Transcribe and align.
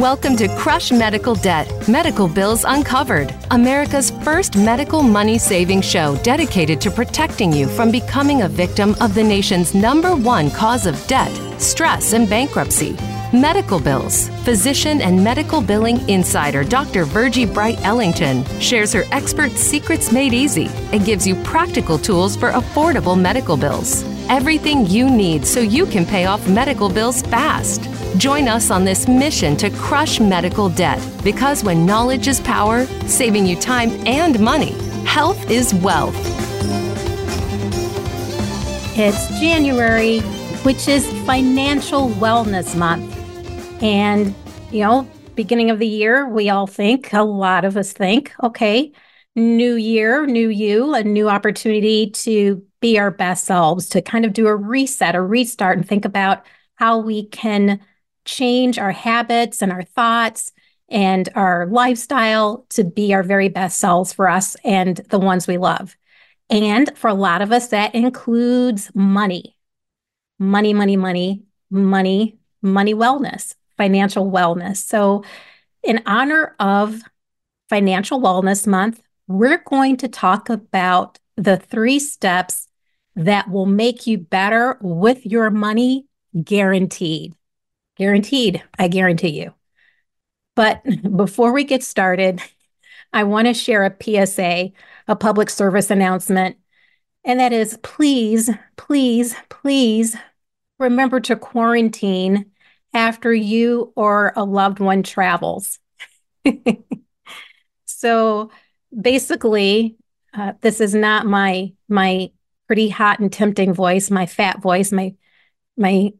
Welcome 0.00 0.34
to 0.36 0.48
Crush 0.56 0.90
Medical 0.90 1.34
Debt 1.34 1.70
Medical 1.86 2.26
Bills 2.26 2.64
Uncovered, 2.66 3.34
America's 3.50 4.10
first 4.24 4.56
medical 4.56 5.02
money 5.02 5.36
saving 5.36 5.82
show 5.82 6.16
dedicated 6.22 6.80
to 6.80 6.90
protecting 6.90 7.52
you 7.52 7.66
from 7.66 7.90
becoming 7.90 8.40
a 8.40 8.48
victim 8.48 8.96
of 9.02 9.14
the 9.14 9.22
nation's 9.22 9.74
number 9.74 10.16
one 10.16 10.50
cause 10.52 10.86
of 10.86 11.06
debt, 11.06 11.30
stress, 11.60 12.14
and 12.14 12.30
bankruptcy. 12.30 12.96
Medical 13.34 13.78
bills. 13.78 14.30
Physician 14.42 15.02
and 15.02 15.22
medical 15.22 15.60
billing 15.60 16.08
insider 16.08 16.64
Dr. 16.64 17.04
Virgie 17.04 17.44
Bright 17.44 17.78
Ellington 17.84 18.42
shares 18.58 18.94
her 18.94 19.04
expert 19.12 19.52
secrets 19.52 20.10
made 20.12 20.32
easy 20.32 20.70
and 20.94 21.04
gives 21.04 21.26
you 21.26 21.34
practical 21.42 21.98
tools 21.98 22.36
for 22.36 22.52
affordable 22.52 23.20
medical 23.20 23.54
bills. 23.54 24.02
Everything 24.30 24.86
you 24.86 25.10
need 25.10 25.44
so 25.44 25.58
you 25.58 25.84
can 25.84 26.06
pay 26.06 26.26
off 26.26 26.48
medical 26.48 26.88
bills 26.88 27.20
fast. 27.20 27.82
Join 28.16 28.46
us 28.46 28.70
on 28.70 28.84
this 28.84 29.08
mission 29.08 29.56
to 29.56 29.70
crush 29.70 30.20
medical 30.20 30.68
debt 30.68 31.04
because 31.24 31.64
when 31.64 31.84
knowledge 31.84 32.28
is 32.28 32.40
power, 32.40 32.86
saving 33.08 33.44
you 33.44 33.56
time 33.56 33.90
and 34.06 34.38
money, 34.38 34.70
health 35.04 35.50
is 35.50 35.74
wealth. 35.74 36.14
It's 38.96 39.26
January, 39.40 40.20
which 40.62 40.86
is 40.86 41.04
Financial 41.24 42.08
Wellness 42.10 42.78
Month. 42.78 43.12
And, 43.82 44.32
you 44.70 44.84
know, 44.84 45.10
beginning 45.34 45.70
of 45.70 45.80
the 45.80 45.88
year, 45.88 46.28
we 46.28 46.50
all 46.50 46.68
think, 46.68 47.12
a 47.12 47.24
lot 47.24 47.64
of 47.64 47.76
us 47.76 47.92
think, 47.92 48.32
okay, 48.40 48.92
new 49.34 49.74
year, 49.74 50.24
new 50.24 50.48
you, 50.48 50.94
a 50.94 51.02
new 51.02 51.28
opportunity 51.28 52.10
to 52.10 52.64
be 52.80 52.98
our 52.98 53.10
best 53.10 53.44
selves, 53.44 53.88
to 53.90 54.02
kind 54.02 54.24
of 54.24 54.32
do 54.32 54.46
a 54.46 54.56
reset, 54.56 55.14
a 55.14 55.20
restart, 55.20 55.76
and 55.78 55.86
think 55.86 56.04
about 56.04 56.44
how 56.76 56.98
we 56.98 57.26
can 57.26 57.80
change 58.24 58.78
our 58.78 58.92
habits 58.92 59.62
and 59.62 59.72
our 59.72 59.82
thoughts 59.82 60.52
and 60.88 61.28
our 61.34 61.66
lifestyle 61.66 62.66
to 62.70 62.84
be 62.84 63.14
our 63.14 63.22
very 63.22 63.48
best 63.48 63.78
selves 63.78 64.12
for 64.12 64.28
us 64.28 64.56
and 64.64 64.96
the 65.10 65.18
ones 65.18 65.46
we 65.46 65.58
love. 65.58 65.96
And 66.48 66.96
for 66.98 67.08
a 67.08 67.14
lot 67.14 67.42
of 67.42 67.52
us, 67.52 67.68
that 67.68 67.94
includes 67.94 68.90
money, 68.94 69.56
money, 70.38 70.74
money, 70.74 70.96
money, 70.96 71.42
money, 71.70 72.38
money 72.60 72.94
wellness, 72.94 73.54
financial 73.76 74.30
wellness. 74.30 74.78
So, 74.78 75.24
in 75.82 76.02
honor 76.04 76.56
of 76.58 77.00
Financial 77.70 78.20
Wellness 78.20 78.66
Month, 78.66 79.00
we're 79.28 79.62
going 79.64 79.96
to 79.98 80.08
talk 80.08 80.50
about 80.50 81.18
the 81.36 81.56
three 81.56 81.98
steps 81.98 82.66
that 83.24 83.50
will 83.50 83.66
make 83.66 84.06
you 84.06 84.16
better 84.16 84.78
with 84.80 85.26
your 85.26 85.50
money 85.50 86.06
guaranteed. 86.42 87.34
Guaranteed, 87.96 88.62
I 88.78 88.88
guarantee 88.88 89.40
you. 89.40 89.52
But 90.56 90.82
before 91.16 91.52
we 91.52 91.64
get 91.64 91.82
started, 91.82 92.40
I 93.12 93.24
want 93.24 93.46
to 93.48 93.54
share 93.54 93.84
a 93.84 94.26
PSA, 94.26 94.70
a 95.08 95.16
public 95.16 95.50
service 95.50 95.90
announcement. 95.90 96.56
And 97.24 97.40
that 97.40 97.52
is 97.52 97.76
please, 97.82 98.48
please, 98.76 99.34
please 99.50 100.16
remember 100.78 101.20
to 101.20 101.36
quarantine 101.36 102.46
after 102.94 103.34
you 103.34 103.92
or 103.96 104.32
a 104.34 104.44
loved 104.44 104.78
one 104.78 105.02
travels. 105.02 105.78
so 107.84 108.50
basically, 108.98 109.96
uh, 110.32 110.54
this 110.62 110.80
is 110.80 110.94
not 110.94 111.26
my 111.26 111.72
my 111.88 112.30
pretty 112.70 112.88
hot 112.88 113.18
and 113.18 113.32
tempting 113.32 113.74
voice, 113.74 114.12
my 114.12 114.26
fat 114.26 114.62
voice, 114.62 114.92
my 114.92 115.12
my 115.76 116.12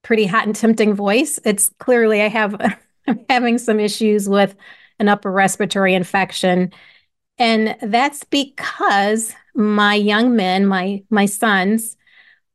pretty 0.00 0.24
hot 0.24 0.46
and 0.46 0.56
tempting 0.56 0.94
voice. 0.94 1.38
It's 1.44 1.68
clearly 1.78 2.22
I 2.22 2.28
have 2.28 2.56
I'm 3.06 3.26
having 3.28 3.58
some 3.58 3.78
issues 3.78 4.26
with 4.26 4.54
an 4.98 5.10
upper 5.10 5.30
respiratory 5.30 5.92
infection. 5.92 6.72
And 7.36 7.76
that's 7.82 8.24
because 8.24 9.34
my 9.54 9.94
young 9.94 10.34
men, 10.34 10.64
my 10.64 11.02
my 11.10 11.26
sons, 11.26 11.98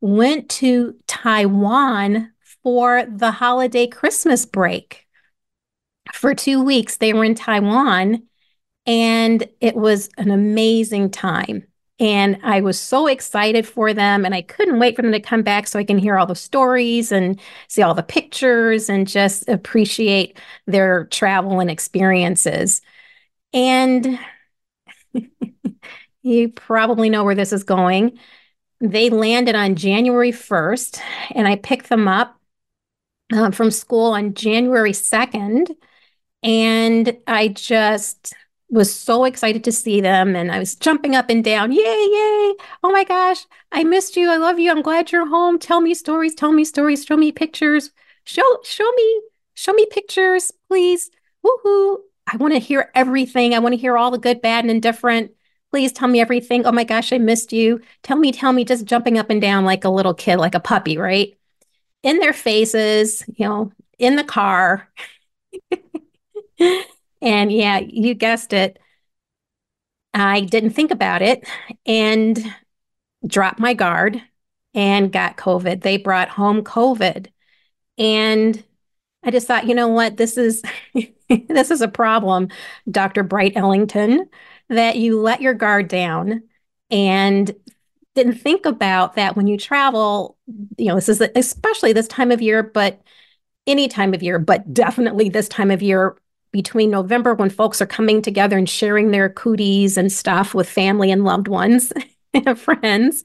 went 0.01 0.49
to 0.49 0.95
Taiwan 1.05 2.31
for 2.63 3.05
the 3.05 3.29
holiday 3.29 3.85
Christmas 3.85 4.47
break. 4.47 5.05
For 6.13 6.33
two 6.33 6.63
weeks, 6.63 6.97
they 6.97 7.13
were 7.13 7.25
in 7.25 7.35
Taiwan, 7.35 8.23
and 8.87 9.47
it 9.61 9.75
was 9.75 10.09
an 10.17 10.31
amazing 10.31 11.11
time. 11.11 11.68
And 11.99 12.39
I 12.43 12.61
was 12.61 12.79
so 12.79 13.07
excited 13.07 13.67
for 13.67 13.93
them, 13.93 14.23
and 14.23 14.33
I 14.33 14.41
couldn't 14.41 14.79
wait 14.79 14.95
for 14.95 15.01
them 15.01 15.11
to 15.11 15.19
come 15.19 15.41
back 15.41 15.67
so 15.67 15.77
I 15.77 15.83
can 15.83 15.97
hear 15.97 16.17
all 16.17 16.25
the 16.25 16.35
stories 16.35 17.11
and 17.11 17.39
see 17.67 17.81
all 17.81 17.93
the 17.93 18.03
pictures 18.03 18.89
and 18.89 19.05
just 19.05 19.47
appreciate 19.49 20.37
their 20.65 21.05
travel 21.05 21.59
and 21.59 21.69
experiences. 21.69 22.81
And 23.53 24.17
you 26.21 26.49
probably 26.49 27.09
know 27.09 27.25
where 27.25 27.35
this 27.35 27.51
is 27.51 27.63
going. 27.63 28.17
They 28.79 29.09
landed 29.09 29.55
on 29.55 29.75
January 29.75 30.31
1st, 30.31 31.01
and 31.31 31.49
I 31.49 31.57
picked 31.57 31.89
them 31.89 32.07
up 32.07 32.39
uh, 33.33 33.51
from 33.51 33.71
school 33.71 34.13
on 34.13 34.33
January 34.35 34.93
2nd. 34.93 35.75
And 36.43 37.17
I 37.27 37.49
just 37.49 38.33
was 38.69 38.93
so 38.93 39.23
excited 39.25 39.63
to 39.63 39.71
see 39.71 39.99
them 40.01 40.35
and 40.35 40.51
I 40.51 40.59
was 40.59 40.75
jumping 40.75 41.15
up 41.15 41.29
and 41.29 41.43
down. 41.43 41.71
Yay, 41.71 41.79
yay. 41.79 42.53
Oh 42.83 42.91
my 42.91 43.03
gosh, 43.03 43.45
I 43.71 43.83
missed 43.83 44.15
you. 44.15 44.29
I 44.29 44.37
love 44.37 44.59
you. 44.59 44.69
I'm 44.71 44.81
glad 44.81 45.11
you're 45.11 45.27
home. 45.27 45.57
Tell 45.59 45.81
me 45.81 45.93
stories, 45.93 46.35
tell 46.35 46.51
me 46.51 46.63
stories, 46.63 47.05
show 47.05 47.17
me 47.17 47.31
pictures. 47.31 47.91
Show 48.25 48.43
show 48.63 48.89
me 48.91 49.21
show 49.55 49.73
me 49.73 49.87
pictures, 49.91 50.51
please. 50.67 51.09
Woohoo. 51.45 51.97
I 52.31 52.37
want 52.37 52.53
to 52.53 52.59
hear 52.59 52.91
everything. 52.93 53.55
I 53.55 53.59
want 53.59 53.73
to 53.73 53.77
hear 53.81 53.97
all 53.97 54.11
the 54.11 54.19
good, 54.19 54.41
bad 54.41 54.63
and 54.63 54.71
indifferent. 54.71 55.31
Please 55.71 55.91
tell 55.91 56.07
me 56.07 56.19
everything. 56.19 56.65
Oh 56.65 56.71
my 56.71 56.83
gosh, 56.83 57.11
I 57.11 57.17
missed 57.17 57.53
you. 57.53 57.81
Tell 58.03 58.17
me, 58.17 58.31
tell 58.31 58.53
me, 58.53 58.65
just 58.65 58.85
jumping 58.85 59.17
up 59.17 59.29
and 59.29 59.41
down 59.41 59.65
like 59.65 59.83
a 59.83 59.89
little 59.89 60.13
kid, 60.13 60.37
like 60.37 60.55
a 60.55 60.59
puppy, 60.59 60.97
right? 60.97 61.35
In 62.03 62.19
their 62.19 62.33
faces, 62.33 63.23
you 63.35 63.47
know, 63.47 63.71
in 63.99 64.15
the 64.15 64.23
car. 64.23 64.89
And 67.21 67.51
yeah, 67.51 67.79
you 67.79 68.13
guessed 68.13 68.53
it. 68.53 68.79
I 70.13 70.41
didn't 70.41 70.71
think 70.71 70.91
about 70.91 71.21
it 71.21 71.47
and 71.85 72.39
dropped 73.25 73.59
my 73.59 73.73
guard 73.73 74.21
and 74.73 75.11
got 75.11 75.37
COVID. 75.37 75.81
They 75.81 75.97
brought 75.97 76.29
home 76.29 76.63
COVID. 76.63 77.27
And 77.97 78.63
I 79.23 79.31
just 79.31 79.47
thought, 79.47 79.67
you 79.67 79.75
know 79.75 79.89
what, 79.89 80.17
this 80.17 80.37
is 80.37 80.63
this 81.29 81.71
is 81.71 81.81
a 81.81 81.87
problem, 81.87 82.49
Dr. 82.89 83.23
Bright 83.23 83.53
Ellington, 83.55 84.29
that 84.69 84.97
you 84.97 85.19
let 85.19 85.41
your 85.41 85.53
guard 85.53 85.87
down 85.87 86.43
and 86.89 87.53
didn't 88.15 88.35
think 88.35 88.65
about 88.65 89.15
that 89.15 89.35
when 89.35 89.47
you 89.47 89.57
travel. 89.57 90.37
You 90.77 90.87
know, 90.87 90.95
this 90.95 91.09
is 91.09 91.21
especially 91.35 91.93
this 91.93 92.07
time 92.07 92.31
of 92.31 92.41
year, 92.41 92.63
but 92.63 93.01
any 93.67 93.87
time 93.87 94.13
of 94.13 94.23
year, 94.23 94.39
but 94.39 94.73
definitely 94.73 95.29
this 95.29 95.47
time 95.47 95.71
of 95.71 95.81
year 95.81 96.15
between 96.51 96.89
November 96.89 97.33
when 97.33 97.49
folks 97.49 97.81
are 97.81 97.87
coming 97.87 98.21
together 98.21 98.57
and 98.57 98.69
sharing 98.69 99.11
their 99.11 99.29
cooties 99.29 99.97
and 99.97 100.11
stuff 100.11 100.53
with 100.53 100.69
family 100.69 101.11
and 101.11 101.23
loved 101.23 101.47
ones 101.47 101.93
and 102.33 102.59
friends. 102.59 103.23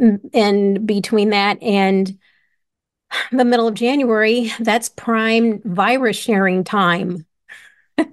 Mm, 0.00 0.20
and 0.34 0.86
between 0.86 1.30
that 1.30 1.62
and 1.62 2.18
the 3.32 3.44
middle 3.44 3.68
of 3.68 3.74
January, 3.74 4.52
that's 4.60 4.88
prime 4.88 5.60
virus 5.64 6.16
sharing 6.16 6.64
time. 6.64 7.24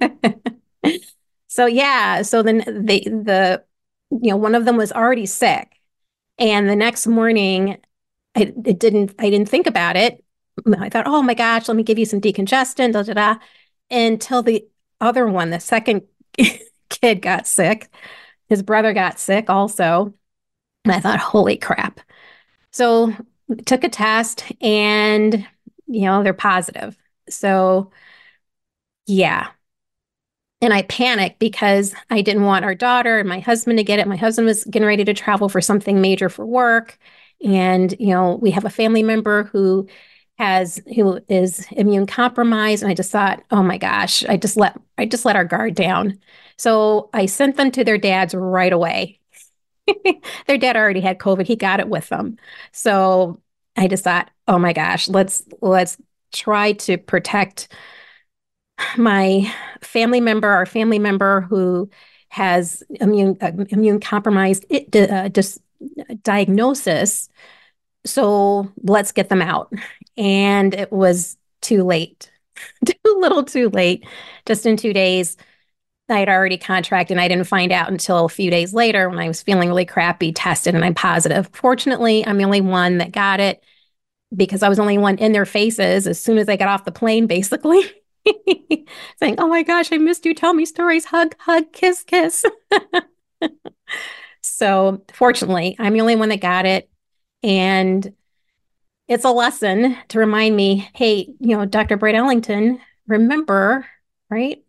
so 1.47 1.65
yeah, 1.65 2.21
so 2.21 2.41
then 2.41 2.59
the 2.59 2.99
the 3.01 3.63
you 4.11 4.29
know 4.29 4.37
one 4.37 4.55
of 4.55 4.65
them 4.65 4.77
was 4.77 4.91
already 4.91 5.25
sick, 5.25 5.79
and 6.37 6.69
the 6.69 6.75
next 6.75 7.07
morning, 7.07 7.77
I 8.35 8.53
it 8.65 8.79
didn't 8.79 9.15
I 9.19 9.29
didn't 9.29 9.49
think 9.49 9.67
about 9.67 9.97
it. 9.97 10.23
I 10.77 10.89
thought, 10.89 11.07
oh 11.07 11.21
my 11.23 11.33
gosh, 11.33 11.67
let 11.67 11.75
me 11.75 11.83
give 11.83 11.97
you 11.99 12.05
some 12.05 12.21
decongestant, 12.21 12.93
da 12.93 13.01
da 13.03 13.13
da 13.13 13.35
until 13.93 14.43
the 14.43 14.65
other 14.99 15.27
one, 15.27 15.49
the 15.49 15.59
second 15.59 16.03
kid 16.89 17.21
got 17.21 17.47
sick. 17.47 17.89
His 18.49 18.63
brother 18.63 18.93
got 18.93 19.19
sick 19.19 19.49
also. 19.49 20.13
And 20.85 20.93
I 20.93 20.99
thought, 20.99 21.19
holy 21.19 21.57
crap. 21.57 21.99
So 22.71 23.13
took 23.65 23.83
a 23.83 23.89
test 23.89 24.51
and, 24.61 25.47
you 25.87 26.01
know, 26.01 26.23
they're 26.23 26.33
positive. 26.33 26.97
So 27.29 27.91
yeah. 29.05 29.49
And 30.61 30.73
I 30.73 30.83
panicked 30.83 31.39
because 31.39 31.93
I 32.09 32.21
didn't 32.21 32.45
want 32.45 32.63
our 32.63 32.75
daughter 32.75 33.19
and 33.19 33.27
my 33.27 33.39
husband 33.39 33.77
to 33.77 33.83
get 33.83 33.99
it. 33.99 34.07
My 34.07 34.15
husband 34.15 34.45
was 34.45 34.63
getting 34.63 34.87
ready 34.87 35.03
to 35.03 35.13
travel 35.13 35.49
for 35.49 35.59
something 35.59 35.99
major 35.99 36.29
for 36.29 36.45
work. 36.45 36.97
And, 37.43 37.93
you 37.99 38.07
know, 38.07 38.39
we 38.41 38.51
have 38.51 38.63
a 38.63 38.69
family 38.69 39.03
member 39.03 39.43
who 39.43 39.87
has 40.37 40.81
who 40.95 41.19
is 41.29 41.65
immune 41.71 42.07
compromised 42.07 42.81
and 42.83 42.91
i 42.91 42.95
just 42.95 43.11
thought 43.11 43.43
oh 43.51 43.61
my 43.63 43.77
gosh 43.77 44.25
i 44.25 44.35
just 44.35 44.57
let 44.57 44.79
i 44.97 45.05
just 45.05 45.25
let 45.25 45.35
our 45.35 45.45
guard 45.45 45.75
down 45.75 46.17
so 46.57 47.09
i 47.13 47.25
sent 47.25 47.55
them 47.55 47.69
to 47.71 47.83
their 47.83 47.97
dads 47.97 48.33
right 48.33 48.73
away 48.73 49.19
their 50.47 50.57
dad 50.57 50.75
already 50.75 51.01
had 51.01 51.19
covid 51.19 51.45
he 51.45 51.55
got 51.55 51.79
it 51.79 51.87
with 51.87 52.09
them 52.09 52.37
so 52.71 53.39
i 53.77 53.87
just 53.87 54.03
thought 54.03 54.31
oh 54.47 54.57
my 54.57 54.73
gosh 54.73 55.07
let's 55.07 55.43
let's 55.61 55.97
try 56.31 56.73
to 56.73 56.97
protect 56.97 57.67
my 58.97 59.51
family 59.81 60.19
member, 60.19 60.47
our 60.47 60.65
family 60.65 60.99
member 60.99 61.41
who 61.41 61.89
has 62.29 62.83
immune 62.99 63.37
uh, 63.41 63.51
immune 63.69 63.99
compromised 63.99 64.65
it, 64.69 64.95
uh, 64.95 65.27
dis, 65.29 65.59
diagnosis. 66.23 67.29
So 68.05 68.71
let's 68.81 69.11
get 69.11 69.29
them 69.29 69.41
out. 69.41 69.71
And 70.17 70.73
it 70.73 70.91
was 70.91 71.37
too 71.61 71.83
late, 71.83 72.31
too 72.85 73.17
little, 73.19 73.43
too 73.43 73.69
late. 73.69 74.05
Just 74.45 74.65
in 74.65 74.77
two 74.77 74.93
days, 74.93 75.37
I 76.09 76.19
had 76.19 76.29
already 76.29 76.57
contracted, 76.57 77.15
and 77.15 77.21
I 77.21 77.27
didn't 77.27 77.47
find 77.47 77.71
out 77.71 77.89
until 77.89 78.25
a 78.25 78.29
few 78.29 78.51
days 78.51 78.73
later 78.73 79.09
when 79.09 79.19
I 79.19 79.27
was 79.27 79.41
feeling 79.41 79.69
really 79.69 79.85
crappy. 79.85 80.31
Tested, 80.31 80.75
and 80.75 80.83
I'm 80.83 80.93
positive. 80.93 81.49
Fortunately, 81.53 82.25
I'm 82.25 82.37
the 82.37 82.43
only 82.43 82.61
one 82.61 82.97
that 82.99 83.11
got 83.11 83.39
it 83.39 83.63
because 84.35 84.63
I 84.63 84.69
was 84.69 84.77
the 84.77 84.83
only 84.83 84.97
one 84.97 85.17
in 85.17 85.31
their 85.31 85.45
faces 85.45 86.07
as 86.07 86.21
soon 86.21 86.37
as 86.37 86.49
I 86.49 86.57
got 86.57 86.67
off 86.67 86.85
the 86.85 86.91
plane, 86.91 87.27
basically. 87.27 87.83
saying, 89.19 89.35
Oh 89.37 89.47
my 89.47 89.63
gosh, 89.63 89.91
I 89.91 89.97
missed 89.97 90.25
you. 90.25 90.33
Tell 90.33 90.53
me 90.53 90.65
stories. 90.65 91.05
Hug, 91.05 91.35
hug, 91.39 91.71
kiss, 91.73 92.03
kiss. 92.03 92.45
so, 94.41 95.03
fortunately, 95.13 95.75
I'm 95.79 95.93
the 95.93 96.01
only 96.01 96.15
one 96.15 96.29
that 96.29 96.41
got 96.41 96.65
it. 96.65 96.89
And 97.43 98.13
it's 99.07 99.25
a 99.25 99.31
lesson 99.31 99.97
to 100.09 100.19
remind 100.19 100.55
me 100.55 100.89
hey, 100.95 101.33
you 101.39 101.57
know, 101.57 101.65
Dr. 101.65 101.97
Bright 101.97 102.15
Ellington, 102.15 102.79
remember, 103.07 103.85
right? 104.29 104.63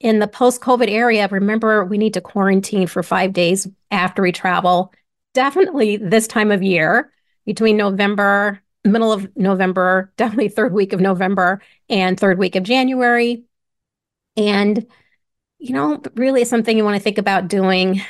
In 0.00 0.18
the 0.18 0.28
post 0.28 0.60
COVID 0.60 0.90
area, 0.90 1.28
remember 1.28 1.84
we 1.84 1.98
need 1.98 2.14
to 2.14 2.20
quarantine 2.20 2.86
for 2.86 3.02
five 3.02 3.32
days 3.32 3.66
after 3.90 4.22
we 4.22 4.32
travel. 4.32 4.92
Definitely 5.32 5.96
this 5.96 6.26
time 6.26 6.50
of 6.50 6.62
year 6.62 7.12
between 7.44 7.76
November 7.76 8.62
middle 8.86 9.12
of 9.12 9.28
November, 9.36 10.12
definitely 10.16 10.48
third 10.48 10.72
week 10.72 10.92
of 10.92 11.00
November 11.00 11.60
and 11.88 12.18
third 12.18 12.38
week 12.38 12.56
of 12.56 12.62
January. 12.62 13.44
And, 14.36 14.86
you 15.58 15.72
know, 15.72 16.02
really 16.14 16.44
something 16.44 16.76
you 16.76 16.84
want 16.84 16.96
to 16.96 17.02
think 17.02 17.18
about 17.18 17.48
doing 17.48 18.02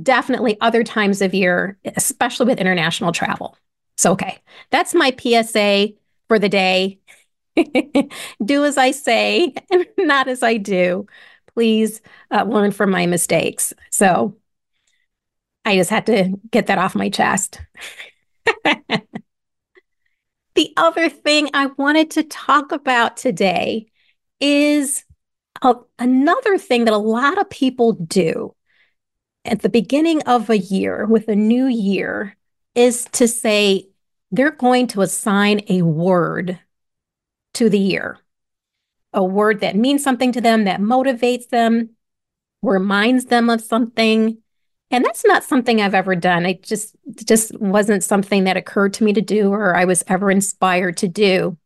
definitely 0.00 0.60
other 0.60 0.84
times 0.84 1.22
of 1.22 1.34
year, 1.34 1.78
especially 1.96 2.46
with 2.46 2.60
international 2.60 3.12
travel. 3.12 3.56
So, 3.96 4.12
okay, 4.12 4.38
that's 4.70 4.94
my 4.94 5.10
PSA 5.10 5.94
for 6.28 6.38
the 6.38 6.48
day. 6.48 6.98
do 8.44 8.64
as 8.64 8.76
I 8.76 8.90
say 8.90 9.54
and 9.70 9.86
not 9.98 10.28
as 10.28 10.42
I 10.42 10.56
do. 10.56 11.06
Please 11.54 12.00
uh, 12.32 12.44
learn 12.44 12.72
from 12.72 12.90
my 12.90 13.06
mistakes. 13.06 13.72
So, 13.90 14.36
I 15.64 15.76
just 15.76 15.90
had 15.90 16.06
to 16.06 16.38
get 16.50 16.66
that 16.66 16.78
off 16.78 16.94
my 16.94 17.08
chest. 17.08 17.60
The 20.54 20.72
other 20.76 21.08
thing 21.08 21.50
I 21.52 21.66
wanted 21.66 22.12
to 22.12 22.22
talk 22.22 22.70
about 22.70 23.16
today 23.16 23.86
is 24.40 25.04
a, 25.62 25.74
another 25.98 26.58
thing 26.58 26.84
that 26.84 26.94
a 26.94 26.98
lot 26.98 27.38
of 27.38 27.50
people 27.50 27.92
do 27.92 28.54
at 29.44 29.62
the 29.62 29.68
beginning 29.68 30.22
of 30.22 30.50
a 30.50 30.58
year 30.58 31.06
with 31.06 31.28
a 31.28 31.34
new 31.34 31.66
year 31.66 32.36
is 32.74 33.06
to 33.12 33.28
say 33.28 33.88
they're 34.30 34.50
going 34.50 34.86
to 34.88 35.02
assign 35.02 35.62
a 35.68 35.82
word 35.82 36.58
to 37.54 37.70
the 37.70 37.78
year, 37.78 38.18
a 39.12 39.22
word 39.22 39.60
that 39.60 39.76
means 39.76 40.02
something 40.02 40.32
to 40.32 40.40
them, 40.40 40.64
that 40.64 40.80
motivates 40.80 41.48
them, 41.48 41.90
reminds 42.62 43.26
them 43.26 43.48
of 43.48 43.60
something. 43.60 44.38
And 44.90 45.04
that's 45.04 45.24
not 45.24 45.44
something 45.44 45.80
I've 45.80 45.94
ever 45.94 46.16
done. 46.16 46.46
It 46.46 46.62
just 46.62 46.96
just 47.24 47.58
wasn't 47.60 48.04
something 48.04 48.44
that 48.44 48.56
occurred 48.56 48.92
to 48.94 49.04
me 49.04 49.12
to 49.12 49.20
do 49.20 49.52
or 49.52 49.76
I 49.76 49.84
was 49.84 50.02
ever 50.08 50.30
inspired 50.30 50.96
to 50.98 51.08
do 51.08 51.56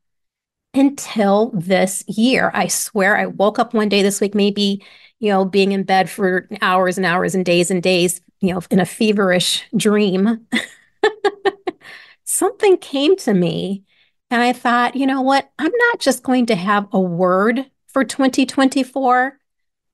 until 0.75 1.51
this 1.55 2.05
year. 2.07 2.51
I 2.55 2.69
swear 2.69 3.17
I 3.17 3.27
woke 3.27 3.59
up 3.59 3.75
one 3.75 3.89
day 3.89 4.03
this 4.03 4.21
week, 4.21 4.35
maybe, 4.35 4.85
you 5.19 5.31
know, 5.31 5.45
being 5.45 5.73
in 5.73 5.83
bed 5.85 6.11
for 6.11 6.49
hours 6.61 6.99
and 6.99 7.07
hours 7.07 7.35
and 7.35 7.45
days 7.45 7.71
and 7.71 7.83
days, 7.83 8.21
you 8.41 8.53
know, 8.53 8.61
in 8.71 8.81
a 8.81 8.87
feverish 8.87 9.65
dream. 9.77 10.47
Something 12.25 12.77
came 12.77 13.17
to 13.19 13.35
me 13.35 13.85
and 14.31 14.43
I 14.43 14.53
thought, 14.53 14.97
you 14.97 15.07
know 15.07 15.23
what? 15.23 15.51
I'm 15.59 15.73
not 15.91 16.01
just 16.01 16.23
going 16.23 16.47
to 16.47 16.57
have 16.57 16.89
a 16.93 17.01
word 17.01 17.71
for 17.87 18.05
2024. 18.05 19.39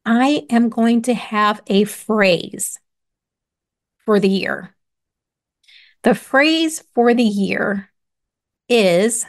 I 0.04 0.46
am 0.50 0.68
going 0.68 1.02
to 1.02 1.14
have 1.14 1.62
a 1.66 1.84
phrase 1.84 2.78
for 4.04 4.20
the 4.20 4.28
year. 4.28 4.74
The 6.02 6.14
phrase 6.14 6.82
for 6.94 7.14
the 7.14 7.22
year 7.22 7.90
is 8.68 9.24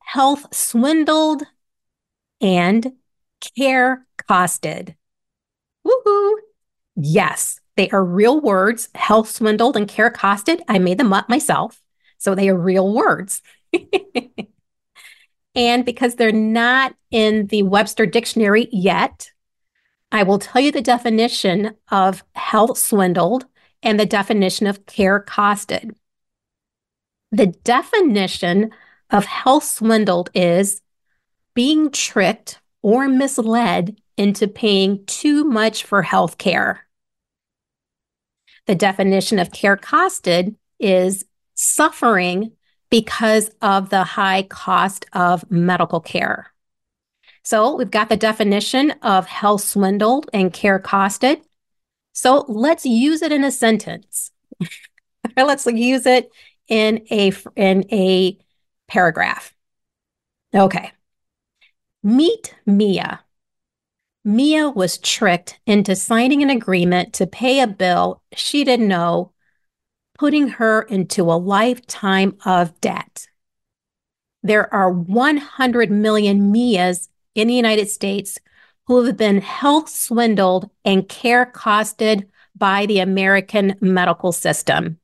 health 0.00 0.54
swindled 0.54 1.42
and 2.40 2.92
care 3.56 4.06
costed. 4.28 4.94
Woohoo! 5.86 6.34
Yes, 6.96 7.60
they 7.76 7.90
are 7.90 8.04
real 8.04 8.40
words. 8.40 8.88
Health 8.94 9.30
swindled 9.30 9.76
and 9.76 9.88
care 9.88 10.10
costed. 10.10 10.60
I 10.68 10.78
made 10.78 10.98
them 10.98 11.12
up 11.12 11.28
myself. 11.28 11.82
So 12.18 12.34
they 12.34 12.48
are 12.48 12.56
real 12.56 12.92
words. 12.92 13.42
and 15.54 15.84
because 15.84 16.14
they're 16.14 16.32
not 16.32 16.94
in 17.10 17.48
the 17.48 17.62
Webster 17.62 18.06
dictionary 18.06 18.68
yet, 18.70 19.30
I 20.12 20.22
will 20.22 20.38
tell 20.38 20.62
you 20.62 20.70
the 20.70 20.80
definition 20.80 21.74
of 21.90 22.22
health 22.34 22.78
swindled 22.78 23.46
and 23.82 23.98
the 23.98 24.06
definition 24.06 24.66
of 24.66 24.86
care 24.86 25.20
costed. 25.20 25.94
The 27.32 27.48
definition 27.48 28.70
of 29.10 29.24
health 29.24 29.64
swindled 29.64 30.30
is 30.34 30.80
being 31.54 31.90
tricked 31.90 32.60
or 32.80 33.08
misled 33.08 34.00
into 34.16 34.46
paying 34.46 35.04
too 35.06 35.44
much 35.44 35.84
for 35.84 36.02
health 36.02 36.38
care. 36.38 36.83
The 38.66 38.74
definition 38.74 39.38
of 39.38 39.52
care 39.52 39.76
costed 39.76 40.56
is 40.78 41.24
suffering 41.54 42.52
because 42.90 43.50
of 43.60 43.90
the 43.90 44.04
high 44.04 44.44
cost 44.44 45.06
of 45.12 45.50
medical 45.50 46.00
care. 46.00 46.52
So 47.42 47.76
we've 47.76 47.90
got 47.90 48.08
the 48.08 48.16
definition 48.16 48.92
of 49.02 49.26
health 49.26 49.62
swindled 49.62 50.30
and 50.32 50.52
care 50.52 50.78
costed. 50.78 51.42
So 52.12 52.44
let's 52.48 52.86
use 52.86 53.20
it 53.22 53.32
in 53.32 53.44
a 53.44 53.50
sentence. 53.50 54.30
let's 55.36 55.66
use 55.66 56.06
it 56.06 56.30
in 56.68 57.04
a 57.10 57.32
in 57.56 57.84
a 57.92 58.38
paragraph. 58.88 59.54
Okay. 60.54 60.92
Meet 62.02 62.54
Mia. 62.64 63.23
Mia 64.24 64.70
was 64.70 64.96
tricked 64.96 65.60
into 65.66 65.94
signing 65.94 66.42
an 66.42 66.48
agreement 66.48 67.12
to 67.14 67.26
pay 67.26 67.60
a 67.60 67.66
bill 67.66 68.22
she 68.34 68.64
didn't 68.64 68.88
know, 68.88 69.32
putting 70.18 70.48
her 70.48 70.82
into 70.82 71.24
a 71.24 71.36
lifetime 71.36 72.36
of 72.46 72.80
debt. 72.80 73.28
There 74.42 74.72
are 74.72 74.90
100 74.90 75.90
million 75.90 76.50
Mias 76.50 77.08
in 77.34 77.48
the 77.48 77.54
United 77.54 77.90
States 77.90 78.38
who 78.86 79.04
have 79.04 79.16
been 79.16 79.40
health 79.40 79.88
swindled 79.88 80.70
and 80.84 81.08
care 81.08 81.44
costed 81.46 82.26
by 82.56 82.86
the 82.86 83.00
American 83.00 83.76
medical 83.80 84.32
system. 84.32 84.98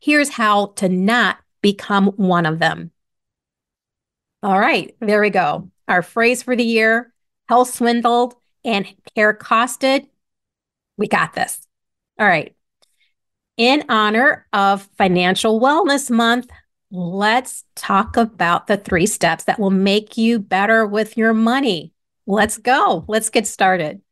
Here's 0.00 0.30
how 0.30 0.66
to 0.76 0.88
not 0.88 1.38
become 1.62 2.06
one 2.16 2.46
of 2.46 2.58
them. 2.58 2.90
All 4.42 4.58
right, 4.58 4.96
there 5.00 5.20
we 5.20 5.30
go. 5.30 5.70
Our 5.88 6.02
phrase 6.02 6.42
for 6.42 6.56
the 6.56 6.64
year 6.64 7.12
health 7.48 7.74
swindled 7.74 8.34
and 8.64 8.86
care 9.14 9.34
costed. 9.34 10.06
We 10.96 11.08
got 11.08 11.32
this. 11.34 11.66
All 12.18 12.26
right. 12.26 12.54
In 13.56 13.84
honor 13.88 14.46
of 14.52 14.88
Financial 14.98 15.60
Wellness 15.60 16.10
Month, 16.10 16.48
let's 16.90 17.64
talk 17.74 18.16
about 18.16 18.66
the 18.66 18.76
three 18.76 19.06
steps 19.06 19.44
that 19.44 19.58
will 19.58 19.70
make 19.70 20.16
you 20.16 20.38
better 20.38 20.86
with 20.86 21.16
your 21.16 21.32
money. 21.32 21.92
Let's 22.26 22.58
go. 22.58 23.04
Let's 23.08 23.30
get 23.30 23.46
started. 23.46 24.02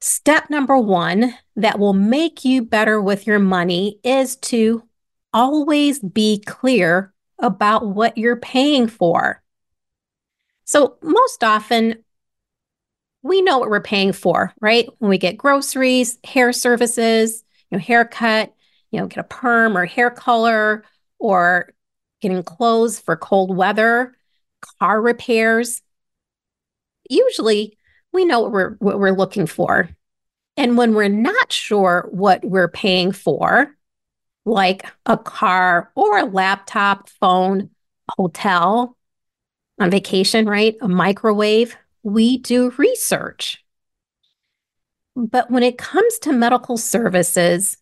Step 0.00 0.50
number 0.50 0.78
one 0.78 1.34
that 1.56 1.78
will 1.78 1.92
make 1.92 2.44
you 2.44 2.62
better 2.62 3.00
with 3.00 3.26
your 3.26 3.38
money 3.38 3.98
is 4.04 4.36
to 4.36 4.82
always 5.32 5.98
be 6.00 6.42
clear 6.46 7.12
about 7.38 7.86
what 7.86 8.16
you're 8.16 8.36
paying 8.36 8.88
for. 8.88 9.42
So, 10.66 10.98
most 11.02 11.42
often, 11.42 12.04
we 13.22 13.40
know 13.40 13.58
what 13.58 13.70
we're 13.70 13.80
paying 13.80 14.12
for, 14.12 14.52
right? 14.60 14.88
When 14.98 15.08
we 15.08 15.18
get 15.18 15.38
groceries, 15.38 16.18
hair 16.24 16.52
services, 16.52 17.42
you 17.70 17.78
know, 17.78 17.82
haircut, 17.82 18.52
you 18.90 19.00
know, 19.00 19.06
get 19.06 19.18
a 19.18 19.24
perm 19.24 19.76
or 19.76 19.84
hair 19.84 20.10
color, 20.10 20.84
or 21.18 21.72
getting 22.20 22.42
clothes 22.42 22.98
for 22.98 23.16
cold 23.16 23.56
weather 23.56 24.16
car 24.80 25.00
repairs. 25.00 25.82
Usually 27.08 27.78
we 28.12 28.24
know 28.24 28.40
what 28.40 28.52
we're 28.52 28.74
what 28.78 28.98
we're 28.98 29.16
looking 29.16 29.46
for. 29.46 29.88
And 30.56 30.76
when 30.76 30.94
we're 30.94 31.08
not 31.08 31.52
sure 31.52 32.08
what 32.10 32.44
we're 32.44 32.68
paying 32.68 33.12
for, 33.12 33.76
like 34.44 34.84
a 35.04 35.18
car 35.18 35.90
or 35.94 36.18
a 36.18 36.24
laptop, 36.24 37.08
phone, 37.08 37.70
hotel, 38.16 38.96
on 39.78 39.90
vacation, 39.90 40.46
right? 40.46 40.76
A 40.80 40.88
microwave. 40.88 41.76
We 42.02 42.38
do 42.38 42.70
research. 42.76 43.64
But 45.14 45.50
when 45.50 45.62
it 45.62 45.78
comes 45.78 46.18
to 46.20 46.32
medical 46.32 46.76
services, 46.76 47.78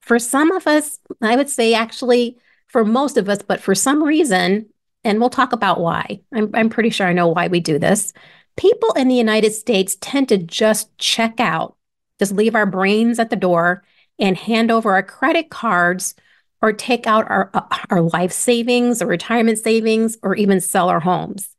for 0.00 0.18
some 0.18 0.52
of 0.52 0.66
us, 0.66 0.98
I 1.20 1.36
would 1.36 1.48
say 1.48 1.74
actually 1.74 2.38
for 2.68 2.84
most 2.84 3.16
of 3.16 3.28
us, 3.28 3.42
but 3.42 3.60
for 3.60 3.74
some 3.74 4.02
reason, 4.02 4.66
and 5.04 5.20
we'll 5.20 5.30
talk 5.30 5.52
about 5.52 5.80
why. 5.80 6.20
I'm, 6.32 6.50
I'm 6.54 6.68
pretty 6.68 6.90
sure 6.90 7.06
I 7.06 7.12
know 7.12 7.28
why 7.28 7.46
we 7.48 7.60
do 7.60 7.78
this. 7.78 8.12
People 8.56 8.92
in 8.92 9.08
the 9.08 9.14
United 9.14 9.52
States 9.52 9.96
tend 10.00 10.28
to 10.30 10.38
just 10.38 10.96
check 10.98 11.38
out, 11.38 11.76
just 12.18 12.32
leave 12.32 12.54
our 12.54 12.66
brains 12.66 13.18
at 13.18 13.30
the 13.30 13.36
door 13.36 13.84
and 14.18 14.36
hand 14.36 14.70
over 14.70 14.92
our 14.92 15.02
credit 15.02 15.50
cards 15.50 16.14
or 16.62 16.72
take 16.72 17.06
out 17.06 17.30
our, 17.30 17.50
uh, 17.54 17.62
our 17.90 18.00
life 18.00 18.32
savings 18.32 19.02
or 19.02 19.06
retirement 19.06 19.58
savings 19.58 20.16
or 20.22 20.34
even 20.34 20.60
sell 20.60 20.88
our 20.88 21.00
homes. 21.00 21.56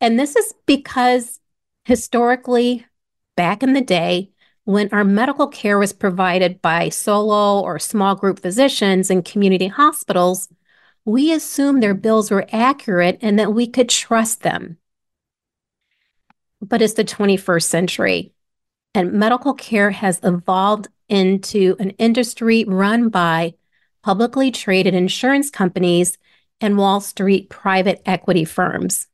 And 0.00 0.18
this 0.18 0.36
is 0.36 0.52
because 0.66 1.40
historically, 1.84 2.84
back 3.36 3.62
in 3.62 3.72
the 3.72 3.80
day, 3.80 4.30
when 4.64 4.88
our 4.92 5.04
medical 5.04 5.46
care 5.46 5.78
was 5.78 5.92
provided 5.92 6.60
by 6.60 6.88
solo 6.88 7.60
or 7.60 7.78
small 7.78 8.16
group 8.16 8.40
physicians 8.40 9.10
in 9.10 9.22
community 9.22 9.68
hospitals, 9.68 10.48
we 11.04 11.32
assumed 11.32 11.82
their 11.82 11.94
bills 11.94 12.32
were 12.32 12.48
accurate 12.50 13.18
and 13.22 13.38
that 13.38 13.54
we 13.54 13.68
could 13.68 13.88
trust 13.88 14.42
them. 14.42 14.76
But 16.60 16.82
it's 16.82 16.94
the 16.94 17.04
21st 17.04 17.62
century, 17.62 18.32
and 18.92 19.12
medical 19.12 19.54
care 19.54 19.92
has 19.92 20.18
evolved 20.24 20.88
into 21.08 21.76
an 21.78 21.90
industry 21.90 22.64
run 22.66 23.08
by 23.08 23.54
publicly 24.06 24.52
traded 24.52 24.94
insurance 24.94 25.50
companies 25.50 26.16
and 26.60 26.78
Wall 26.78 27.00
Street 27.00 27.50
private 27.50 28.00
equity 28.06 28.44
firms. 28.44 29.08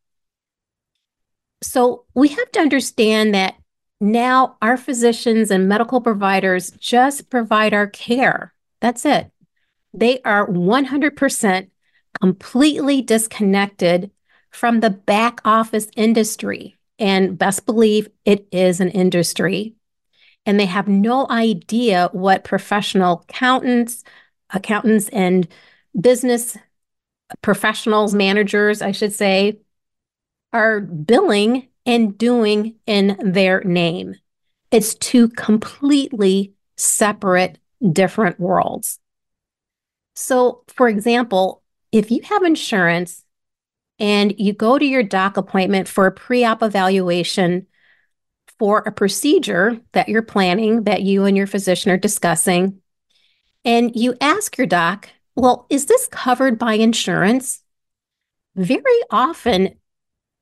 So 1.62 2.04
we 2.14 2.28
have 2.28 2.52
to 2.52 2.60
understand 2.60 3.34
that 3.34 3.54
now 4.02 4.58
our 4.60 4.76
physicians 4.76 5.50
and 5.50 5.66
medical 5.66 6.02
providers 6.02 6.72
just 6.72 7.30
provide 7.30 7.72
our 7.72 7.86
care. 7.86 8.52
That's 8.82 9.06
it. 9.06 9.30
They 9.94 10.20
are 10.26 10.46
100% 10.46 11.70
completely 12.20 13.00
disconnected 13.00 14.10
from 14.50 14.80
the 14.80 14.90
back 14.90 15.40
office 15.42 15.86
industry. 15.96 16.76
And 16.98 17.38
best 17.38 17.64
believe 17.64 18.10
it 18.26 18.46
is 18.52 18.78
an 18.78 18.90
industry. 18.90 19.74
And 20.44 20.60
they 20.60 20.66
have 20.66 20.86
no 20.86 21.26
idea 21.30 22.10
what 22.12 22.44
professional 22.44 23.24
accountants, 23.26 24.04
accountants, 24.52 25.08
and 25.08 25.48
business 25.98 26.56
professionals, 27.40 28.14
managers, 28.14 28.82
I 28.82 28.92
should 28.92 29.12
say, 29.12 29.58
are 30.52 30.80
billing 30.80 31.68
and 31.86 32.16
doing 32.16 32.76
in 32.86 33.18
their 33.22 33.62
name. 33.62 34.16
It's 34.70 34.94
two 34.94 35.28
completely 35.28 36.52
separate, 36.76 37.58
different 37.92 38.38
worlds. 38.38 38.98
So, 40.14 40.62
for 40.68 40.88
example, 40.88 41.62
if 41.90 42.10
you 42.10 42.20
have 42.24 42.42
insurance 42.42 43.24
and 43.98 44.34
you 44.38 44.52
go 44.52 44.78
to 44.78 44.84
your 44.84 45.02
doc 45.02 45.36
appointment 45.36 45.88
for 45.88 46.06
a 46.06 46.12
pre 46.12 46.44
op 46.44 46.62
evaluation 46.62 47.66
for 48.58 48.78
a 48.78 48.92
procedure 48.92 49.80
that 49.92 50.08
you're 50.08 50.22
planning, 50.22 50.84
that 50.84 51.02
you 51.02 51.24
and 51.24 51.36
your 51.36 51.46
physician 51.46 51.90
are 51.90 51.96
discussing, 51.96 52.81
and 53.64 53.94
you 53.94 54.14
ask 54.20 54.58
your 54.58 54.66
doc, 54.66 55.08
well, 55.34 55.66
is 55.70 55.86
this 55.86 56.06
covered 56.08 56.58
by 56.58 56.74
insurance? 56.74 57.62
Very 58.54 58.82
often, 59.10 59.76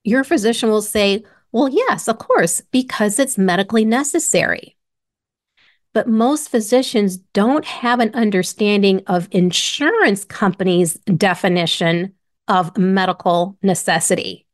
your 0.03 0.25
physician 0.25 0.71
will 0.71 0.83
say, 0.83 1.25
well, 1.53 1.69
yes, 1.69 2.09
of 2.09 2.19
course, 2.19 2.62
because 2.71 3.19
it's 3.19 3.39
medically 3.39 3.85
necessary. 3.85 4.77
But 5.93 6.09
most 6.09 6.49
physicians 6.49 7.17
don't 7.17 7.65
have 7.65 7.99
an 7.99 8.15
understanding 8.15 9.03
of 9.07 9.29
insurance 9.33 10.25
companies' 10.25 10.95
definition 10.95 12.15
of 12.47 12.77
medical 12.77 13.59
necessity. 13.62 14.47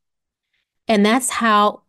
And 0.88 1.04
that's 1.04 1.30
how 1.30 1.82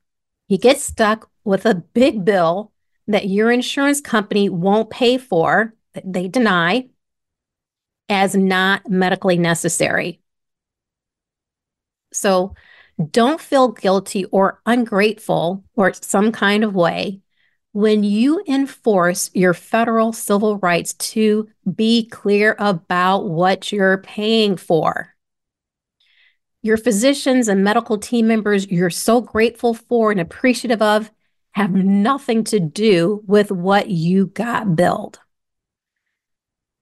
you 0.48 0.58
get 0.58 0.80
stuck 0.80 1.30
with 1.44 1.66
a 1.66 1.76
big 1.76 2.26
bill 2.26 2.72
that 3.08 3.30
your 3.30 3.52
insurance 3.52 4.02
company 4.02 4.50
won't 4.50 4.90
pay 4.90 5.18
for, 5.18 5.74
they 6.06 6.28
deny 6.28 6.88
as 8.10 8.36
not 8.36 8.90
medically 8.90 9.38
necessary. 9.38 10.22
So 12.14 12.54
don't 13.12 13.40
feel 13.40 13.70
guilty 13.70 14.26
or 14.26 14.62
ungrateful 14.66 15.64
or 15.76 15.94
some 15.94 16.32
kind 16.32 16.64
of 16.64 16.74
way 16.74 17.22
when 17.74 18.04
you 18.04 18.44
enforce 18.48 19.30
your 19.34 19.54
federal 19.54 20.12
civil 20.12 20.58
rights 20.58 20.94
to 20.94 21.48
be 21.76 22.08
clear 22.08 22.56
about 22.58 23.30
what 23.30 23.72
you're 23.72 24.00
paying 24.00 24.58
for. 24.58 25.14
Your 26.64 26.78
physicians 26.78 27.48
and 27.48 27.64
medical 27.64 28.00
team 28.00 28.28
members 28.28 28.66
you're 28.68 28.90
so 28.90 29.22
grateful 29.22 29.76
for 29.76 30.12
and 30.12 30.20
appreciative 30.20 30.82
of 30.82 31.12
have 31.52 31.72
nothing 31.72 32.44
to 32.46 32.60
do 32.60 33.24
with 33.28 33.52
what 33.52 33.90
you 33.90 34.28
got 34.28 34.76
billed. 34.76 35.20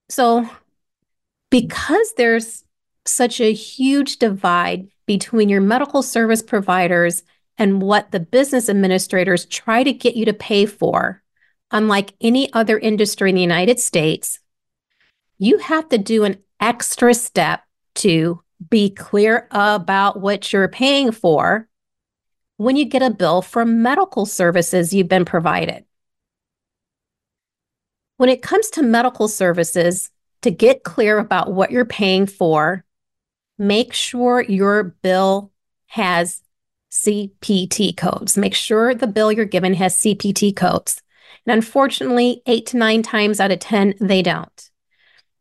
So, 0.10 0.50
because 1.50 2.14
there's 2.18 2.64
such 3.06 3.40
a 3.40 3.54
huge 3.54 4.18
divide 4.18 4.88
between 5.06 5.50
your 5.50 5.62
medical 5.62 6.02
service 6.02 6.42
providers 6.42 7.24
and 7.58 7.82
what 7.82 8.12
the 8.12 8.20
business 8.20 8.70
administrators 8.70 9.46
try 9.46 9.84
to 9.84 9.94
get 9.94 10.16
you 10.16 10.26
to 10.26 10.34
pay 10.34 10.66
for, 10.66 11.22
unlike 11.72 12.14
any 12.20 12.52
other 12.54 12.78
industry 12.78 13.30
in 13.30 13.36
the 13.36 13.42
United 13.42 13.80
States, 13.80 14.40
you 15.38 15.58
have 15.60 15.88
to 15.90 15.98
do 15.98 16.24
an 16.24 16.38
extra 16.60 17.14
step 17.14 17.64
to 17.96 18.42
be 18.70 18.90
clear 18.90 19.48
about 19.52 20.20
what 20.20 20.52
you're 20.52 20.68
paying 20.68 21.12
for 21.12 21.68
when 22.58 22.76
you 22.76 22.86
get 22.86 23.02
a 23.02 23.10
bill 23.10 23.42
for 23.42 23.66
medical 23.66 24.26
services 24.26 24.94
you've 24.94 25.10
been 25.10 25.26
provided. 25.26 25.86
When 28.18 28.30
it 28.30 28.42
comes 28.42 28.70
to 28.72 28.82
medical 28.84 29.28
services, 29.28 30.10
to 30.42 30.52
get 30.52 30.84
clear 30.84 31.18
about 31.18 31.52
what 31.52 31.72
you're 31.72 31.86
paying 31.86 32.28
for 32.28 32.86
make 33.58 33.94
sure 33.94 34.42
your 34.42 34.84
bill 34.84 35.52
has 35.88 36.42
CPT 36.92 37.96
codes. 37.96 38.38
Make 38.38 38.54
sure 38.54 38.94
the 38.94 39.08
bill 39.08 39.32
you're 39.32 39.46
given 39.46 39.74
has 39.76 39.98
CPT 39.98 40.56
codes. 40.56 41.02
And 41.46 41.54
unfortunately, 41.54 42.42
eight 42.46 42.66
to 42.68 42.78
nine 42.78 43.02
times 43.02 43.40
out 43.40 43.52
of 43.52 43.60
10, 43.60 43.96
they 44.00 44.22
don't. 44.22 44.70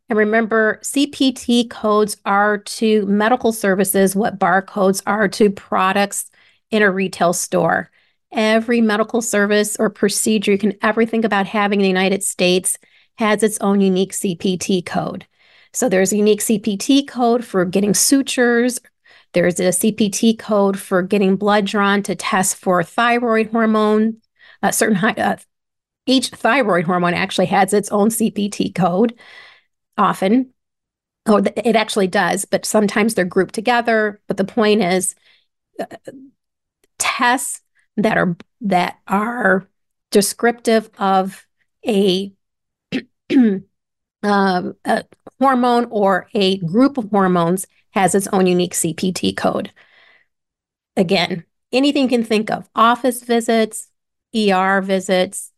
And 0.08 0.18
remember, 0.18 0.80
CPT 0.82 1.68
codes 1.70 2.16
are 2.24 2.58
to 2.58 3.06
medical 3.06 3.52
services 3.52 4.14
what 4.14 4.38
barcodes 4.38 5.02
are 5.06 5.28
to 5.28 5.50
products 5.50 6.30
in 6.70 6.82
a 6.82 6.90
retail 6.90 7.32
store. 7.32 7.90
Every 8.34 8.80
medical 8.80 9.22
service 9.22 9.76
or 9.78 9.88
procedure 9.90 10.50
you 10.52 10.58
can 10.58 10.74
ever 10.82 11.06
think 11.06 11.24
about 11.24 11.46
having 11.46 11.80
in 11.80 11.84
the 11.84 11.88
United 11.88 12.24
States 12.24 12.76
has 13.16 13.44
its 13.44 13.58
own 13.60 13.80
unique 13.80 14.12
CPT 14.12 14.84
code. 14.84 15.24
So 15.72 15.88
there's 15.88 16.12
a 16.12 16.16
unique 16.16 16.40
CPT 16.40 17.06
code 17.06 17.44
for 17.44 17.64
getting 17.64 17.94
sutures. 17.94 18.80
There's 19.32 19.60
a 19.60 19.70
CPT 19.70 20.36
code 20.36 20.78
for 20.78 21.00
getting 21.02 21.36
blood 21.36 21.66
drawn 21.66 22.02
to 22.04 22.16
test 22.16 22.56
for 22.56 22.82
thyroid 22.82 23.50
hormone. 23.50 24.18
A 24.62 24.72
certain 24.72 24.96
high, 24.96 25.12
uh, 25.12 25.36
each 26.06 26.28
thyroid 26.30 26.84
hormone 26.84 27.14
actually 27.14 27.46
has 27.46 27.72
its 27.72 27.90
own 27.90 28.08
CPT 28.08 28.74
code. 28.74 29.18
Often, 29.96 30.52
oh, 31.26 31.38
it 31.38 31.76
actually 31.76 32.08
does, 32.08 32.44
but 32.44 32.64
sometimes 32.66 33.14
they're 33.14 33.24
grouped 33.24 33.54
together. 33.54 34.20
But 34.26 34.38
the 34.38 34.44
point 34.44 34.82
is, 34.82 35.14
uh, 35.78 35.86
tests 36.98 37.60
that 37.96 38.16
are 38.18 38.36
that 38.62 38.98
are 39.06 39.68
descriptive 40.10 40.90
of 40.98 41.46
a 41.86 42.32
um, 43.32 43.62
a 44.84 45.04
hormone 45.40 45.86
or 45.90 46.28
a 46.34 46.58
group 46.58 46.98
of 46.98 47.10
hormones 47.10 47.66
has 47.90 48.14
its 48.14 48.26
own 48.28 48.46
unique 48.46 48.74
CPT 48.74 49.36
code. 49.36 49.70
Again, 50.96 51.44
anything 51.72 52.04
you 52.04 52.08
can 52.08 52.24
think 52.24 52.50
of 52.50 52.68
office 52.74 53.22
visits, 53.22 53.88
ER 54.34 54.80
visits, 54.80 55.52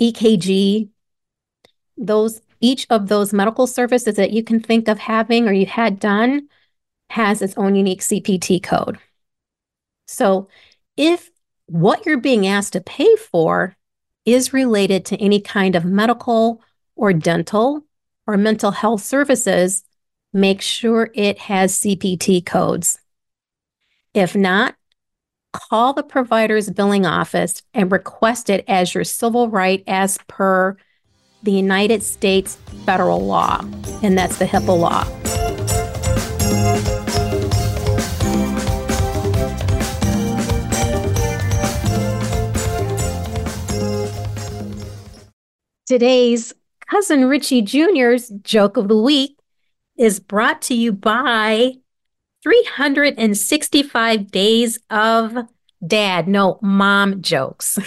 EKG, 0.00 0.88
those 1.96 2.40
each 2.60 2.86
of 2.90 3.08
those 3.08 3.32
medical 3.32 3.66
services 3.66 4.16
that 4.16 4.30
you 4.30 4.42
can 4.44 4.60
think 4.60 4.86
of 4.86 4.98
having 4.98 5.48
or 5.48 5.52
you 5.52 5.66
had 5.66 5.98
done 5.98 6.48
has 7.10 7.42
its 7.42 7.54
own 7.56 7.74
unique 7.74 8.00
CPT 8.00 8.62
code. 8.62 8.98
So, 10.06 10.48
if 10.96 11.31
what 11.66 12.06
you're 12.06 12.18
being 12.18 12.46
asked 12.46 12.74
to 12.74 12.80
pay 12.80 13.16
for 13.16 13.76
is 14.24 14.52
related 14.52 15.04
to 15.06 15.16
any 15.16 15.40
kind 15.40 15.74
of 15.74 15.84
medical 15.84 16.62
or 16.96 17.12
dental 17.12 17.84
or 18.26 18.36
mental 18.36 18.70
health 18.70 19.02
services, 19.02 19.84
make 20.32 20.62
sure 20.62 21.10
it 21.14 21.38
has 21.38 21.80
CPT 21.80 22.44
codes. 22.44 22.98
If 24.14 24.36
not, 24.36 24.76
call 25.52 25.92
the 25.92 26.02
provider's 26.02 26.70
billing 26.70 27.06
office 27.06 27.62
and 27.74 27.90
request 27.90 28.50
it 28.50 28.64
as 28.68 28.94
your 28.94 29.04
civil 29.04 29.48
right 29.48 29.82
as 29.86 30.18
per 30.28 30.76
the 31.42 31.52
United 31.52 32.02
States 32.02 32.56
federal 32.86 33.24
law, 33.24 33.60
and 34.02 34.16
that's 34.16 34.38
the 34.38 34.44
HIPAA 34.44 34.78
law. 34.78 37.01
Today's 45.92 46.54
Cousin 46.90 47.26
Richie 47.26 47.60
Jr.'s 47.60 48.30
joke 48.42 48.78
of 48.78 48.88
the 48.88 48.96
week 48.96 49.38
is 49.98 50.20
brought 50.20 50.62
to 50.62 50.74
you 50.74 50.90
by 50.90 51.74
365 52.42 54.30
days 54.30 54.78
of 54.88 55.36
dad, 55.86 56.28
no 56.28 56.58
mom 56.62 57.20
jokes. 57.20 57.78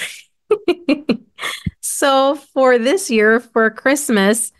so 1.81 2.35
for 2.35 2.77
this 2.77 3.09
year, 3.09 3.39
for 3.39 3.71
Christmas, 3.71 4.51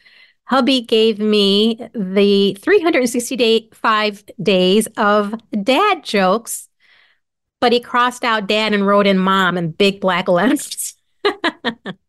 hubby 0.46 0.82
gave 0.82 1.20
me 1.20 1.88
the 1.94 2.58
365 2.60 4.24
days 4.42 4.88
of 4.98 5.36
dad 5.64 6.04
jokes, 6.04 6.68
but 7.62 7.72
he 7.72 7.80
crossed 7.80 8.24
out 8.24 8.48
dad 8.48 8.74
and 8.74 8.88
wrote 8.88 9.06
in 9.06 9.20
mom 9.20 9.56
in 9.56 9.70
big 9.70 10.02
black 10.02 10.28
letters. 10.28 10.96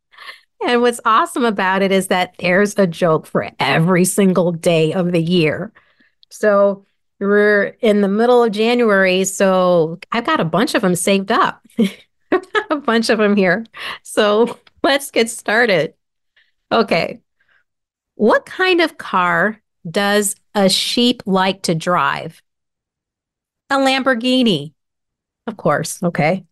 and 0.64 0.80
what's 0.80 1.00
awesome 1.04 1.44
about 1.44 1.82
it 1.82 1.92
is 1.92 2.08
that 2.08 2.34
there's 2.38 2.78
a 2.78 2.86
joke 2.86 3.26
for 3.26 3.50
every 3.58 4.04
single 4.04 4.52
day 4.52 4.92
of 4.92 5.12
the 5.12 5.20
year. 5.20 5.72
So 6.30 6.84
we're 7.20 7.76
in 7.80 8.00
the 8.00 8.08
middle 8.08 8.42
of 8.42 8.52
January, 8.52 9.24
so 9.24 9.98
I've 10.12 10.26
got 10.26 10.40
a 10.40 10.44
bunch 10.44 10.74
of 10.74 10.82
them 10.82 10.94
saved 10.94 11.32
up. 11.32 11.64
a 12.70 12.76
bunch 12.76 13.10
of 13.10 13.18
them 13.18 13.36
here. 13.36 13.64
So 14.02 14.58
let's 14.82 15.10
get 15.10 15.30
started. 15.30 15.94
Okay. 16.70 17.20
What 18.14 18.46
kind 18.46 18.80
of 18.80 18.98
car 18.98 19.60
does 19.88 20.36
a 20.54 20.68
sheep 20.68 21.22
like 21.26 21.62
to 21.62 21.74
drive? 21.74 22.42
A 23.70 23.76
Lamborghini. 23.76 24.72
Of 25.46 25.56
course. 25.56 26.02
Okay. 26.02 26.44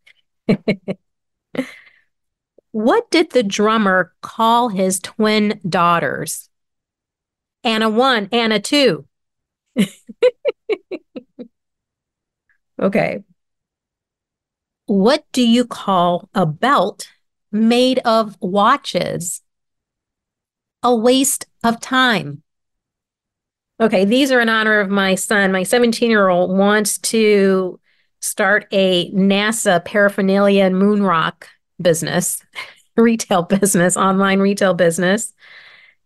what 2.75 3.09
did 3.09 3.31
the 3.31 3.45
drummer 3.45 4.12
call 4.21 4.69
his 4.69 4.99
twin 4.99 5.61
daughters? 5.69 6.49
Anna 7.62 7.88
1, 7.88 8.31
Anna 8.33 8.59
2. 8.59 9.07
okay. 12.83 13.23
What 14.87 15.25
do 15.31 15.47
you 15.47 15.64
call 15.64 16.28
a 16.35 16.45
belt 16.47 17.07
made 17.52 18.00
of 18.00 18.37
watches? 18.40 19.40
A 20.83 20.93
waste 20.93 21.47
of 21.62 21.78
time. 21.78 22.43
Okay, 23.78 24.04
these 24.04 24.33
are 24.33 24.40
in 24.40 24.49
honor 24.49 24.81
of 24.81 24.90
my 24.90 25.14
son. 25.14 25.52
My 25.52 25.62
17 25.62 26.11
year 26.11 26.28
old 26.28 26.50
wants 26.50 26.99
to 26.99 27.78
start 28.19 28.66
a 28.73 29.12
NASA 29.12 29.85
paraphernalia 29.85 30.64
and 30.64 30.76
moon 30.76 31.04
rock 31.04 31.47
business, 31.81 32.43
retail 32.97 33.43
business, 33.43 33.97
online 33.97 34.40
retail 34.40 34.75
business. 34.75 35.33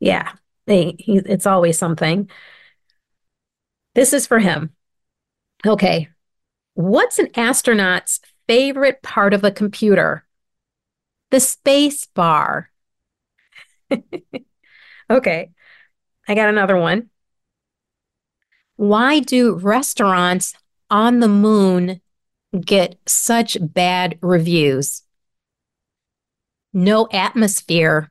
Yeah, 0.00 0.32
they, 0.66 0.96
he, 0.98 1.18
it's 1.18 1.46
always 1.46 1.78
something. 1.78 2.30
This 3.94 4.12
is 4.12 4.26
for 4.26 4.38
him. 4.38 4.70
Okay. 5.66 6.08
What's 6.74 7.18
an 7.18 7.28
astronaut's 7.36 8.20
favorite 8.46 9.02
part 9.02 9.34
of 9.34 9.42
a 9.42 9.50
computer? 9.50 10.24
The 11.30 11.40
space 11.40 12.06
bar. 12.06 12.70
okay. 15.10 15.50
I 16.28 16.34
got 16.34 16.48
another 16.48 16.76
one. 16.76 17.10
Why 18.76 19.18
do 19.20 19.54
restaurants 19.54 20.54
on 20.90 21.18
the 21.18 21.28
moon 21.28 22.00
get 22.60 22.96
such 23.06 23.58
bad 23.60 24.18
reviews? 24.22 25.02
No 26.72 27.08
atmosphere. 27.12 28.10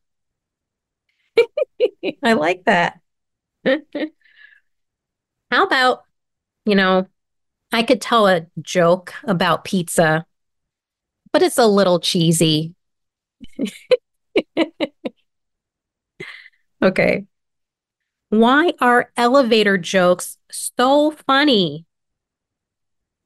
I 2.24 2.34
like 2.34 2.63
that. 2.65 3.00
How 5.52 5.65
about, 5.65 6.04
you 6.65 6.76
know, 6.76 7.08
I 7.74 7.84
could 7.84 8.02
tell 8.02 8.28
a 8.28 8.48
joke 8.62 9.13
about 9.26 9.65
pizza, 9.65 10.26
but 11.32 11.41
it's 11.41 11.58
a 11.58 11.67
little 11.67 12.00
cheesy. 12.00 12.74
okay. 16.82 17.28
Why 18.30 18.72
are 18.80 19.12
elevator 19.17 19.78
jokes 19.78 20.38
so 20.52 21.12
funny? 21.12 21.86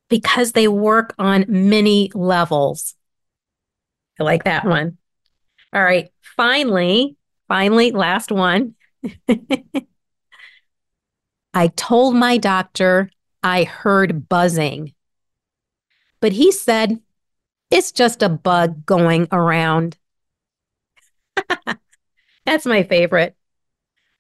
Because 0.09 0.51
they 0.51 0.67
work 0.67 1.15
on 1.17 1.45
many 1.47 2.11
levels. 2.13 2.95
I 4.19 4.23
like 4.23 4.43
that 4.43 4.65
one. 4.65 4.97
All 5.73 5.83
right. 5.83 6.09
Finally, 6.21 7.15
finally, 7.47 7.91
last 7.91 8.31
one. 8.31 8.75
I 11.53 11.67
told 11.67 12.15
my 12.15 12.37
doctor 12.37 13.09
I 13.43 13.63
heard 13.63 14.29
buzzing, 14.29 14.93
but 16.19 16.33
he 16.33 16.51
said 16.51 16.99
it's 17.69 17.91
just 17.91 18.23
a 18.23 18.29
bug 18.29 18.85
going 18.85 19.27
around. 19.31 19.97
That's 22.45 22.65
my 22.65 22.83
favorite. 22.83 23.35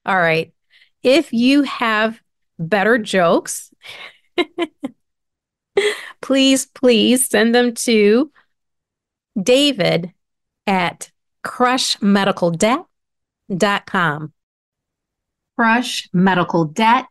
All 0.05 0.17
right. 0.17 0.53
If 1.03 1.33
you 1.33 1.63
have 1.63 2.19
better 2.59 2.97
jokes, 2.97 3.73
please, 6.21 6.65
please 6.67 7.27
send 7.27 7.55
them 7.55 7.73
to 7.73 8.31
David 9.41 10.13
at 10.67 11.10
crushmedicaldebt.com. 11.43 14.33
Crush 15.57 16.09
Medical 16.13 16.65
Debt 16.65 17.05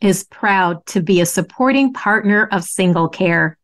is 0.00 0.24
proud 0.24 0.84
to 0.86 1.00
be 1.00 1.20
a 1.20 1.26
supporting 1.26 1.92
partner 1.92 2.48
of 2.52 2.62
Single 2.62 3.08
Care. 3.08 3.58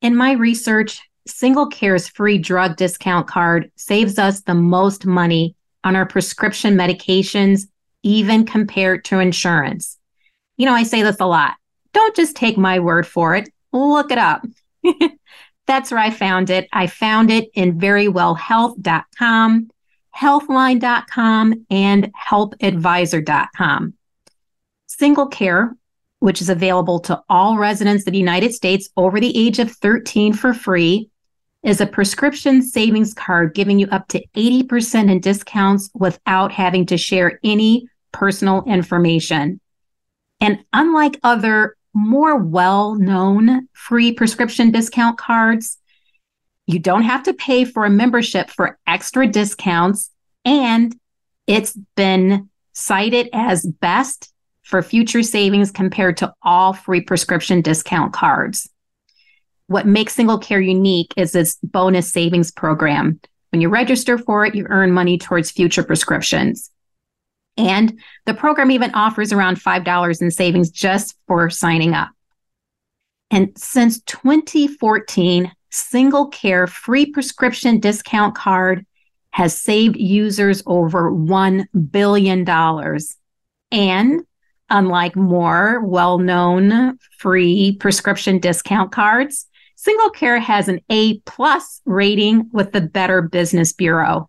In 0.00 0.16
my 0.16 0.32
research, 0.32 1.00
Single 1.26 1.68
Care's 1.68 2.08
free 2.08 2.38
drug 2.38 2.76
discount 2.76 3.28
card 3.28 3.70
saves 3.76 4.18
us 4.18 4.40
the 4.40 4.54
most 4.54 5.06
money 5.06 5.54
on 5.84 5.96
our 5.96 6.06
prescription 6.06 6.74
medications, 6.74 7.68
even 8.02 8.44
compared 8.44 9.04
to 9.06 9.20
insurance. 9.20 9.98
You 10.56 10.66
know, 10.66 10.74
I 10.74 10.82
say 10.82 11.02
this 11.02 11.20
a 11.20 11.26
lot. 11.26 11.54
Don't 11.92 12.16
just 12.16 12.36
take 12.36 12.58
my 12.58 12.80
word 12.80 13.06
for 13.06 13.36
it, 13.36 13.48
look 13.72 14.10
it 14.10 14.18
up. 14.18 14.44
That's 15.66 15.90
where 15.90 16.00
I 16.00 16.10
found 16.10 16.50
it. 16.50 16.68
I 16.72 16.86
found 16.86 17.30
it 17.30 17.50
in 17.54 17.78
verywellhealth.com, 17.78 19.70
healthline.com, 20.16 21.66
and 21.70 22.12
helpadvisor.com. 22.14 23.94
Single 24.86 25.26
Care, 25.26 25.76
which 26.20 26.40
is 26.40 26.48
available 26.48 27.00
to 27.00 27.22
all 27.28 27.56
residents 27.58 28.06
of 28.06 28.12
the 28.12 28.18
United 28.18 28.52
States 28.54 28.88
over 28.96 29.18
the 29.20 29.36
age 29.36 29.58
of 29.58 29.72
13 29.72 30.32
for 30.34 30.54
free, 30.54 31.08
is 31.62 31.80
a 31.80 31.86
prescription 31.86 32.62
savings 32.62 33.14
card 33.14 33.54
giving 33.54 33.78
you 33.78 33.86
up 33.88 34.06
to 34.08 34.22
80% 34.36 35.10
in 35.10 35.20
discounts 35.20 35.90
without 35.94 36.52
having 36.52 36.84
to 36.86 36.98
share 36.98 37.40
any 37.42 37.88
personal 38.12 38.62
information. 38.64 39.60
And 40.40 40.62
unlike 40.74 41.18
other 41.22 41.76
more 41.94 42.36
well 42.36 42.96
known 42.96 43.68
free 43.72 44.12
prescription 44.12 44.70
discount 44.70 45.16
cards, 45.16 45.78
you 46.66 46.78
don't 46.78 47.02
have 47.02 47.22
to 47.24 47.34
pay 47.34 47.64
for 47.64 47.84
a 47.84 47.90
membership 47.90 48.50
for 48.50 48.78
extra 48.86 49.26
discounts. 49.26 50.10
And 50.44 50.94
it's 51.46 51.76
been 51.94 52.50
cited 52.72 53.28
as 53.32 53.64
best 53.64 54.32
for 54.62 54.82
future 54.82 55.22
savings 55.22 55.70
compared 55.70 56.16
to 56.18 56.32
all 56.42 56.72
free 56.72 57.00
prescription 57.00 57.60
discount 57.60 58.12
cards. 58.12 58.68
What 59.66 59.86
makes 59.86 60.14
Single 60.14 60.38
Care 60.38 60.60
unique 60.60 61.12
is 61.16 61.34
its 61.34 61.56
bonus 61.62 62.12
savings 62.12 62.50
program. 62.50 63.20
When 63.50 63.60
you 63.60 63.68
register 63.68 64.18
for 64.18 64.44
it, 64.44 64.54
you 64.54 64.66
earn 64.68 64.90
money 64.90 65.16
towards 65.16 65.50
future 65.50 65.84
prescriptions. 65.84 66.70
And 67.56 68.00
the 68.26 68.34
program 68.34 68.70
even 68.70 68.92
offers 68.94 69.32
around 69.32 69.60
$5 69.60 70.22
in 70.22 70.30
savings 70.30 70.70
just 70.70 71.16
for 71.26 71.48
signing 71.50 71.94
up. 71.94 72.08
And 73.30 73.56
since 73.56 74.00
2014, 74.02 75.52
Single 75.70 76.28
Care 76.28 76.66
free 76.66 77.06
prescription 77.06 77.80
discount 77.80 78.34
card 78.34 78.86
has 79.30 79.60
saved 79.60 79.96
users 79.96 80.62
over 80.66 81.10
$1 81.10 81.64
billion. 81.90 82.48
And 83.72 84.20
Unlike 84.70 85.16
more 85.16 85.84
well 85.84 86.18
known 86.18 86.98
free 87.18 87.76
prescription 87.76 88.38
discount 88.38 88.92
cards, 88.92 89.46
Single 89.76 90.10
Care 90.10 90.40
has 90.40 90.68
an 90.68 90.80
A 90.90 91.18
plus 91.20 91.82
rating 91.84 92.48
with 92.52 92.72
the 92.72 92.80
Better 92.80 93.20
Business 93.20 93.72
Bureau. 93.72 94.28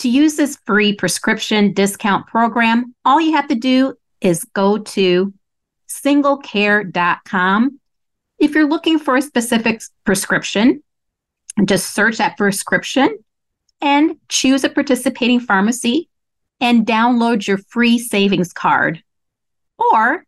To 0.00 0.08
use 0.08 0.36
this 0.36 0.56
free 0.64 0.94
prescription 0.94 1.74
discount 1.74 2.26
program, 2.26 2.94
all 3.04 3.20
you 3.20 3.32
have 3.32 3.48
to 3.48 3.54
do 3.54 3.94
is 4.22 4.44
go 4.44 4.78
to 4.78 5.34
singlecare.com. 5.90 7.78
If 8.38 8.54
you're 8.54 8.66
looking 8.66 8.98
for 8.98 9.16
a 9.16 9.22
specific 9.22 9.82
prescription, 10.04 10.82
just 11.66 11.94
search 11.94 12.16
that 12.16 12.38
prescription 12.38 13.18
and 13.82 14.16
choose 14.30 14.64
a 14.64 14.70
participating 14.70 15.38
pharmacy 15.38 16.08
and 16.62 16.86
download 16.86 17.46
your 17.46 17.58
free 17.58 17.98
savings 17.98 18.54
card. 18.54 19.02
Or 19.92 20.24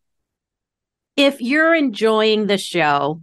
If 1.16 1.42
you're 1.42 1.76
enjoying 1.76 2.48
the 2.48 2.58
show 2.58 3.22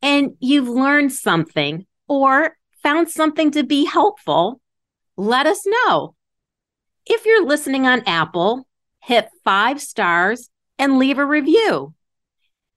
and 0.00 0.36
you've 0.40 0.68
learned 0.68 1.12
something 1.12 1.84
or 2.08 2.56
found 2.82 3.10
something 3.10 3.50
to 3.52 3.62
be 3.64 3.84
helpful, 3.84 4.60
let 5.16 5.46
us 5.46 5.66
know. 5.66 6.14
If 7.06 7.26
you're 7.26 7.44
listening 7.44 7.86
on 7.86 8.02
Apple, 8.06 8.66
hit 9.00 9.28
five 9.44 9.80
stars 9.80 10.48
and 10.78 10.98
leave 10.98 11.18
a 11.18 11.26
review. 11.26 11.94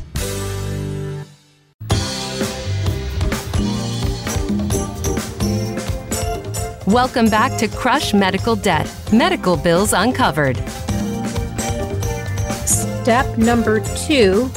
Welcome 6.88 7.30
back 7.30 7.58
to 7.60 7.68
Crush 7.68 8.16
Medical 8.16 8.56
Debt 8.56 8.92
Medical 9.12 9.58
Bills 9.58 9.94
Uncovered. 9.94 10.58
Step 13.04 13.38
number 13.38 13.82
two 14.08 14.50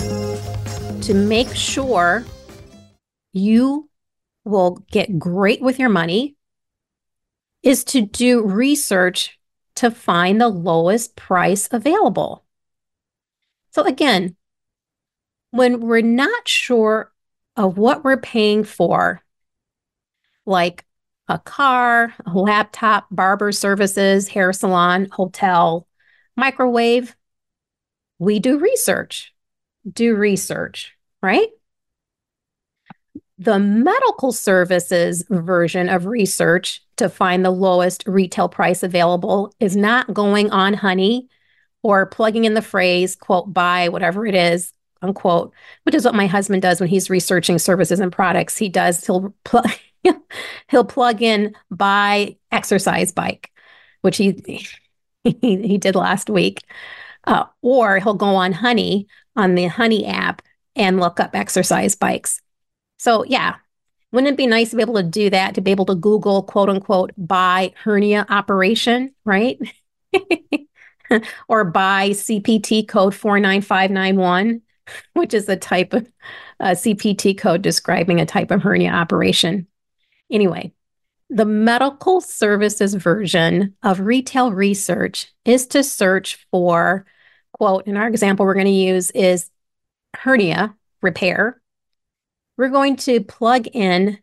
to 1.03 1.15
make 1.15 1.53
sure 1.53 2.25
you 3.33 3.91
will 4.45 4.85
get 4.93 5.19
great 5.19 5.61
with 5.61 5.81
your 5.81 5.89
money 5.89 6.37
is 7.65 7.83
to 7.83 8.03
do 8.03 8.47
research 8.47 9.37
to 9.75 9.91
find 9.91 10.41
the 10.41 10.47
lowest 10.47 11.17
price 11.17 11.69
available. 11.73 12.45
So, 13.73 13.83
again, 13.83 14.37
when 15.51 15.81
we're 15.81 16.01
not 16.01 16.47
sure 16.47 17.11
of 17.57 17.79
what 17.79 18.05
we're 18.05 18.17
paying 18.17 18.63
for, 18.63 19.23
like 20.45 20.85
a 21.27 21.41
car, 21.41 22.15
a 22.25 22.31
laptop, 22.31 23.09
barber 23.11 23.51
services, 23.51 24.29
hair 24.29 24.53
salon, 24.53 25.09
hotel, 25.11 25.89
microwave, 26.37 27.17
we 28.19 28.39
do 28.39 28.59
research. 28.59 29.33
Do 29.91 30.15
research 30.17 30.97
right? 31.27 31.49
The 33.39 33.59
medical 33.59 34.33
services 34.33 35.25
version 35.29 35.89
of 35.89 36.07
research 36.07 36.83
to 36.97 37.09
find 37.09 37.45
the 37.45 37.51
lowest 37.51 38.05
retail 38.07 38.49
price 38.49 38.83
available 38.83 39.53
is 39.61 39.77
not 39.77 40.15
going 40.15 40.51
on 40.51 40.73
honey 40.73 41.29
or 41.83 42.07
plugging 42.07 42.45
in 42.45 42.55
the 42.55 42.63
phrase, 42.63 43.15
quote, 43.17 43.53
buy 43.53 43.89
whatever 43.91 44.25
it 44.25 44.35
is, 44.35 44.73
unquote, 45.03 45.53
which 45.83 45.95
is 45.95 46.05
what 46.05 46.15
my 46.15 46.27
husband 46.27 46.63
does 46.63 46.81
when 46.81 46.89
he's 46.89 47.11
researching 47.11 47.59
services 47.59 48.01
and 48.01 48.11
products. 48.13 48.57
He 48.57 48.69
does, 48.69 49.05
he'll 49.05 49.35
plug, 49.45 49.69
he'll 50.69 50.85
plug 50.85 51.21
in 51.21 51.55
buy 51.71 52.37
exercise 52.51 53.13
bike, 53.13 53.51
which 54.01 54.17
he, 54.17 54.65
he, 55.25 55.37
he 55.41 55.77
did 55.79 55.95
last 55.95 56.31
week. 56.31 56.63
Uh, 57.27 57.45
or 57.63 57.99
he'll 57.99 58.15
go 58.15 58.37
on 58.37 58.53
honey 58.53 59.07
on 59.35 59.55
the 59.55 59.67
honey 59.67 60.07
app 60.07 60.43
and 60.77 61.01
look 61.01 61.19
up 61.19 61.35
exercise 61.35 61.95
bikes. 61.95 62.41
So, 62.99 63.25
yeah, 63.25 63.57
wouldn't 64.13 64.33
it 64.33 64.37
be 64.37 64.47
nice 64.47 64.71
to 64.71 64.77
be 64.77 64.83
able 64.83 64.95
to 64.95 65.03
do 65.03 65.31
that, 65.31 65.55
to 65.57 65.61
be 65.61 65.71
able 65.71 65.87
to 65.87 65.95
Google 65.95 66.43
quote 66.43 66.69
unquote 66.69 67.13
buy 67.17 67.73
hernia 67.83 68.27
operation, 68.29 69.15
right? 69.25 69.59
or 71.49 71.65
buy 71.65 72.11
CPT 72.11 72.87
code 72.87 73.15
49591, 73.15 74.63
which 75.15 75.35
is 75.35 75.49
a 75.49 75.57
type 75.57 75.93
of 75.93 76.11
uh, 76.61 76.71
CPT 76.71 77.37
code 77.37 77.63
describing 77.63 78.21
a 78.21 78.27
type 78.27 78.51
of 78.51 78.63
hernia 78.63 78.91
operation. 78.91 79.67
Anyway, 80.31 80.73
the 81.29 81.45
medical 81.45 82.21
services 82.21 82.95
version 82.95 83.75
of 83.83 84.01
retail 84.01 84.53
research 84.53 85.33
is 85.45 85.67
to 85.69 85.83
search 85.83 86.47
for, 86.51 87.05
quote, 87.59 87.87
in 87.87 87.97
our 87.97 88.07
example 88.07 88.45
we're 88.45 88.55
going 88.55 88.67
to 88.67 88.73
use 88.73 89.11
is 89.13 89.51
hernia 90.15 90.75
repair, 91.03 91.61
we're 92.57 92.69
going 92.69 92.97
to 92.97 93.23
plug 93.23 93.67
in, 93.69 94.19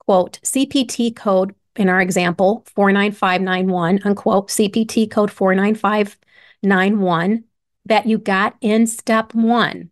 quote, 0.00 0.40
CPT 0.44 1.14
code 1.14 1.54
in 1.76 1.88
our 1.88 2.00
example, 2.00 2.64
49591, 2.74 4.00
unquote, 4.04 4.48
CPT 4.48 5.08
code 5.10 5.30
49591 5.30 7.44
that 7.86 8.06
you 8.06 8.18
got 8.18 8.56
in 8.60 8.86
step 8.86 9.34
one. 9.34 9.90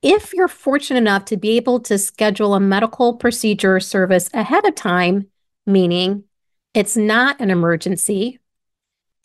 If 0.00 0.32
you're 0.32 0.48
fortunate 0.48 0.98
enough 0.98 1.24
to 1.26 1.36
be 1.36 1.56
able 1.56 1.80
to 1.80 1.98
schedule 1.98 2.54
a 2.54 2.60
medical 2.60 3.14
procedure 3.14 3.80
service 3.80 4.30
ahead 4.32 4.64
of 4.64 4.74
time, 4.74 5.26
meaning 5.66 6.24
it's 6.72 6.96
not 6.96 7.40
an 7.40 7.50
emergency 7.50 8.38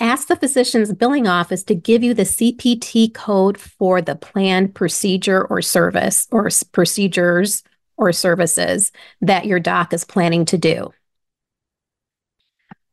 ask 0.04 0.28
the 0.28 0.36
physician's 0.36 0.92
billing 0.92 1.28
office 1.28 1.64
to 1.64 1.74
give 1.74 2.04
you 2.04 2.14
the 2.14 2.24
CPT 2.24 3.14
code 3.14 3.58
for 3.58 4.02
the 4.02 4.16
planned 4.16 4.76
procedure 4.76 5.46
or 5.46 5.62
service 5.62 6.28
or 6.30 6.50
procedures 6.74 7.64
or 7.96 8.12
services 8.12 8.92
that 9.22 9.46
your 9.46 9.62
doc 9.62 9.94
is 9.94 10.04
planning 10.04 10.44
to 10.44 10.58
do. 10.58 10.92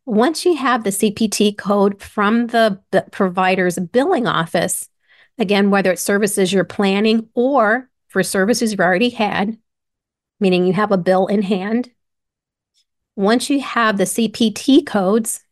Once 0.07 0.45
you 0.45 0.55
have 0.55 0.85
the 0.85 0.91
CPT 0.91 1.57
code 1.59 2.01
from 2.01 2.47
the, 2.49 2.81
the 2.93 3.05
provider's 3.11 3.79
billing 3.79 4.29
office, 4.29 4.89
again, 5.37 5.71
whether 5.71 5.91
it's 5.91 6.03
services 6.03 6.53
you're 6.53 6.65
planning 6.65 7.29
or 7.35 7.91
for 8.07 8.23
services 8.23 8.71
you've 8.71 8.81
already 8.81 9.11
had, 9.11 9.59
meaning 10.39 10.65
you 10.65 10.73
have 10.73 10.93
a 10.93 10.99
bill 10.99 11.27
in 11.27 11.43
hand, 11.43 11.91
Once 13.17 13.51
you 13.51 13.61
have 13.61 13.99
the 13.99 14.05
CPT 14.05 14.87
codes, 14.87 15.45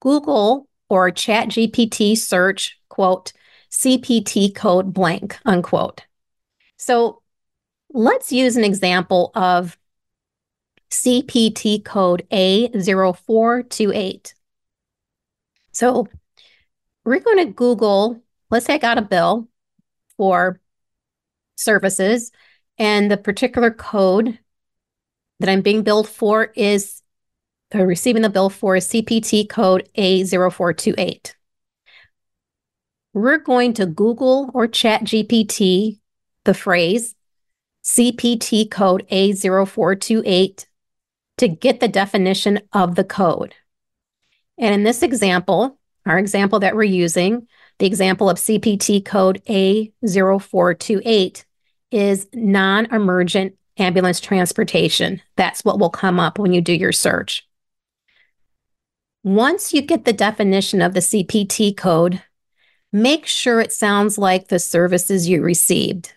Google 0.00 0.68
or 0.88 1.10
ChatGPT 1.10 2.18
search, 2.18 2.78
quote, 2.88 3.32
CPT 3.70 4.54
code 4.54 4.92
blank, 4.92 5.38
unquote. 5.44 6.04
So 6.76 7.22
let's 7.92 8.32
use 8.32 8.56
an 8.56 8.64
example 8.64 9.30
of 9.34 9.78
CPT 10.90 11.84
code 11.84 12.26
A0428. 12.32 14.34
So 15.72 16.08
we're 17.04 17.20
going 17.20 17.46
to 17.46 17.52
Google, 17.52 18.20
let's 18.50 18.66
say 18.66 18.74
I 18.74 18.78
got 18.78 18.98
a 18.98 19.02
bill 19.02 19.48
for 20.16 20.60
services, 21.56 22.32
and 22.78 23.10
the 23.10 23.16
particular 23.16 23.70
code 23.70 24.38
that 25.38 25.48
I'm 25.48 25.62
being 25.62 25.82
billed 25.82 26.08
for 26.08 26.52
is 26.56 26.99
uh, 27.74 27.84
receiving 27.84 28.22
the 28.22 28.30
bill 28.30 28.50
for 28.50 28.76
CPT 28.76 29.48
code 29.48 29.88
A0428. 29.96 31.34
We're 33.12 33.38
going 33.38 33.72
to 33.74 33.86
Google 33.86 34.50
or 34.54 34.68
Chat 34.68 35.02
GPT 35.02 35.98
the 36.44 36.54
phrase 36.54 37.14
CPT 37.84 38.70
code 38.70 39.06
A0428 39.10 40.66
to 41.38 41.48
get 41.48 41.80
the 41.80 41.88
definition 41.88 42.60
of 42.72 42.94
the 42.94 43.04
code. 43.04 43.54
And 44.58 44.74
in 44.74 44.82
this 44.84 45.02
example, 45.02 45.78
our 46.06 46.18
example 46.18 46.60
that 46.60 46.76
we're 46.76 46.82
using, 46.84 47.46
the 47.78 47.86
example 47.86 48.28
of 48.28 48.36
CPT 48.36 49.04
code 49.04 49.42
A0428 49.48 51.44
is 51.90 52.28
non 52.34 52.86
emergent 52.86 53.56
ambulance 53.78 54.20
transportation. 54.20 55.22
That's 55.36 55.64
what 55.64 55.78
will 55.78 55.90
come 55.90 56.20
up 56.20 56.38
when 56.38 56.52
you 56.52 56.60
do 56.60 56.74
your 56.74 56.92
search. 56.92 57.48
Once 59.22 59.74
you 59.74 59.82
get 59.82 60.04
the 60.04 60.12
definition 60.12 60.80
of 60.80 60.94
the 60.94 61.00
CPT 61.00 61.76
code, 61.76 62.22
make 62.92 63.26
sure 63.26 63.60
it 63.60 63.72
sounds 63.72 64.16
like 64.16 64.48
the 64.48 64.58
services 64.58 65.28
you 65.28 65.42
received. 65.42 66.14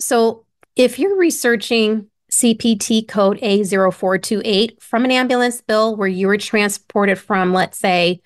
So, 0.00 0.46
if 0.74 0.98
you're 0.98 1.18
researching 1.18 2.08
CPT 2.32 3.06
code 3.06 3.38
A0428 3.40 4.82
from 4.82 5.04
an 5.04 5.10
ambulance 5.10 5.60
bill 5.60 5.94
where 5.96 6.08
you 6.08 6.26
were 6.26 6.38
transported 6.38 7.18
from, 7.18 7.52
let's 7.52 7.78
say, 7.78 8.20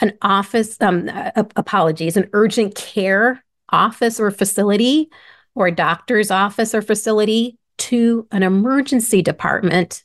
an 0.00 0.16
office, 0.22 0.80
um, 0.80 1.10
uh, 1.12 1.30
apologies, 1.56 2.16
an 2.16 2.30
urgent 2.32 2.74
care 2.74 3.44
office 3.68 4.18
or 4.18 4.30
facility, 4.30 5.10
or 5.54 5.66
a 5.66 5.74
doctor's 5.74 6.30
office 6.30 6.74
or 6.74 6.80
facility 6.80 7.58
to 7.76 8.26
an 8.32 8.42
emergency 8.42 9.20
department, 9.20 10.04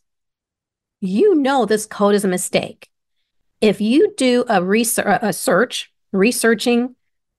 you 1.08 1.36
know 1.36 1.66
this 1.66 1.86
code 1.86 2.16
is 2.16 2.26
a 2.26 2.30
mistake. 2.30 2.90
If 3.62 3.82
you 3.82 4.14
do 4.18 4.46
a, 4.50 4.64
research, 4.64 5.20
a 5.22 5.34
search 5.34 5.92
researching 6.12 6.96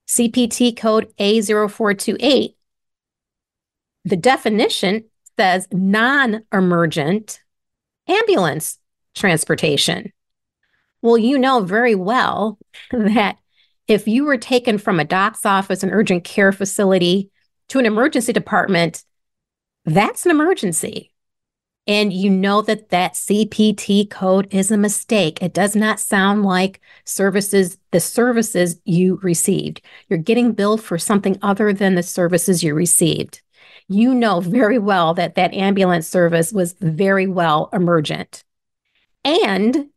CPT 0.07 0.75
code 0.75 1.13
A0428, 1.19 2.55
the 4.05 4.17
definition 4.17 5.05
says 5.37 5.67
non 5.71 6.43
emergent 6.51 7.41
ambulance 8.07 8.79
transportation. 9.15 10.11
Well, 11.01 11.17
you 11.17 11.37
know 11.37 11.61
very 11.61 11.95
well 11.95 12.57
that 12.91 13.37
if 13.87 14.07
you 14.07 14.25
were 14.25 14.37
taken 14.37 14.77
from 14.77 14.99
a 14.99 15.05
doc's 15.05 15.45
office, 15.45 15.83
an 15.83 15.91
urgent 15.91 16.23
care 16.23 16.51
facility 16.51 17.31
to 17.69 17.79
an 17.79 17.85
emergency 17.85 18.33
department, 18.33 19.03
that's 19.85 20.25
an 20.25 20.31
emergency. 20.31 21.11
And 21.87 22.11
you 22.11 22.29
know 22.29 22.61
that 22.63 22.89
that 22.89 23.13
CPT 23.13 24.09
code 24.09 24.47
is 24.51 24.71
a 24.71 24.77
mistake. 24.77 25.41
It 25.41 25.53
does 25.53 25.75
not 25.75 26.01
sound 26.01 26.43
like 26.43 26.81
services, 27.05 27.77
the 27.91 28.01
services 28.01 28.79
you 28.83 29.19
received. 29.23 29.81
You're 30.09 30.19
getting 30.19 30.51
billed 30.51 30.83
for 30.83 30.97
something 30.97 31.39
other 31.41 31.71
than 31.71 31.95
the 31.95 32.03
services 32.03 32.63
you 32.63 32.73
received 32.73 33.41
you 33.87 34.13
know 34.13 34.41
very 34.41 34.77
well 34.77 35.13
that 35.13 35.35
that 35.35 35.53
ambulance 35.53 36.07
service 36.07 36.51
was 36.51 36.73
very 36.73 37.27
well 37.27 37.69
emergent. 37.71 38.43
And 39.23 39.87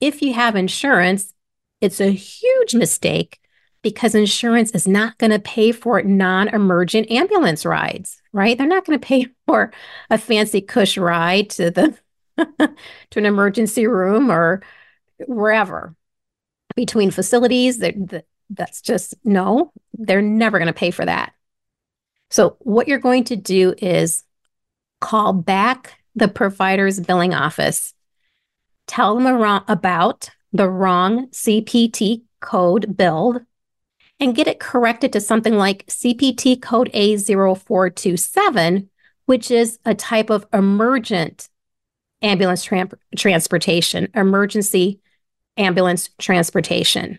if 0.00 0.22
you 0.22 0.34
have 0.34 0.56
insurance, 0.56 1.32
it's 1.80 2.00
a 2.00 2.10
huge 2.10 2.74
mistake 2.74 3.40
because 3.82 4.14
insurance 4.14 4.70
is 4.72 4.88
not 4.88 5.16
going 5.18 5.30
to 5.30 5.38
pay 5.38 5.72
for 5.72 6.02
non 6.02 6.48
emergent 6.48 7.10
ambulance 7.10 7.64
rides, 7.64 8.20
right? 8.32 8.56
They're 8.56 8.66
not 8.66 8.84
going 8.84 8.98
to 8.98 9.06
pay 9.06 9.26
for 9.46 9.72
a 10.10 10.18
fancy 10.18 10.60
cush 10.60 10.96
ride 10.98 11.50
to 11.50 11.70
the 11.70 11.98
to 13.10 13.18
an 13.18 13.26
emergency 13.26 13.86
room 13.86 14.30
or 14.30 14.62
wherever. 15.26 15.94
Between 16.76 17.10
facilities 17.10 17.78
that 17.78 18.24
that's 18.50 18.80
just 18.80 19.14
no 19.24 19.72
they're 19.98 20.22
never 20.22 20.58
going 20.58 20.68
to 20.68 20.72
pay 20.72 20.90
for 20.90 21.04
that. 21.04 21.32
So, 22.30 22.56
what 22.60 22.88
you're 22.88 22.98
going 22.98 23.24
to 23.24 23.36
do 23.36 23.74
is 23.78 24.22
call 25.00 25.32
back 25.32 25.98
the 26.14 26.28
provider's 26.28 27.00
billing 27.00 27.34
office, 27.34 27.94
tell 28.86 29.18
them 29.18 29.26
about 29.68 30.30
the 30.52 30.68
wrong 30.68 31.28
CPT 31.28 32.22
code 32.40 32.96
billed, 32.96 33.40
and 34.20 34.34
get 34.34 34.48
it 34.48 34.60
corrected 34.60 35.12
to 35.12 35.20
something 35.20 35.54
like 35.54 35.86
CPT 35.86 36.60
code 36.60 36.90
A0427, 36.92 38.88
which 39.26 39.50
is 39.50 39.78
a 39.84 39.94
type 39.94 40.30
of 40.30 40.46
emergent 40.52 41.48
ambulance 42.22 42.64
tra- 42.64 42.88
transportation, 43.16 44.08
emergency 44.14 45.00
ambulance 45.56 46.10
transportation. 46.18 47.18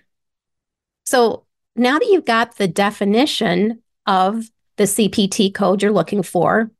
So 1.05 1.45
now 1.75 1.99
that 1.99 2.07
you've 2.07 2.25
got 2.25 2.57
the 2.57 2.67
definition 2.67 3.81
of 4.05 4.49
the 4.79 4.85
CPT 4.85 5.53
code 5.53 5.83
you're 5.83 5.91
looking 5.91 6.23
for. 6.23 6.71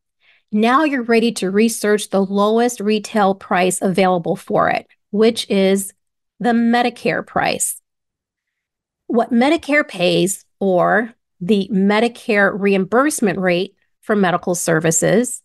Now 0.53 0.85
you're 0.85 1.03
ready 1.03 1.33
to 1.33 1.51
research 1.51 2.09
the 2.09 2.25
lowest 2.25 2.79
retail 2.79 3.35
price 3.35 3.81
available 3.81 4.37
for 4.37 4.69
it, 4.69 4.87
which 5.11 5.47
is 5.49 5.93
the 6.39 6.51
Medicare 6.51 7.27
price. 7.27 7.78
What 9.09 9.31
Medicare 9.31 9.87
pays, 9.87 10.45
or 10.59 11.15
the 11.41 11.67
Medicare 11.73 12.51
reimbursement 12.53 13.39
rate 13.39 13.73
for 14.01 14.15
medical 14.15 14.53
services, 14.53 15.41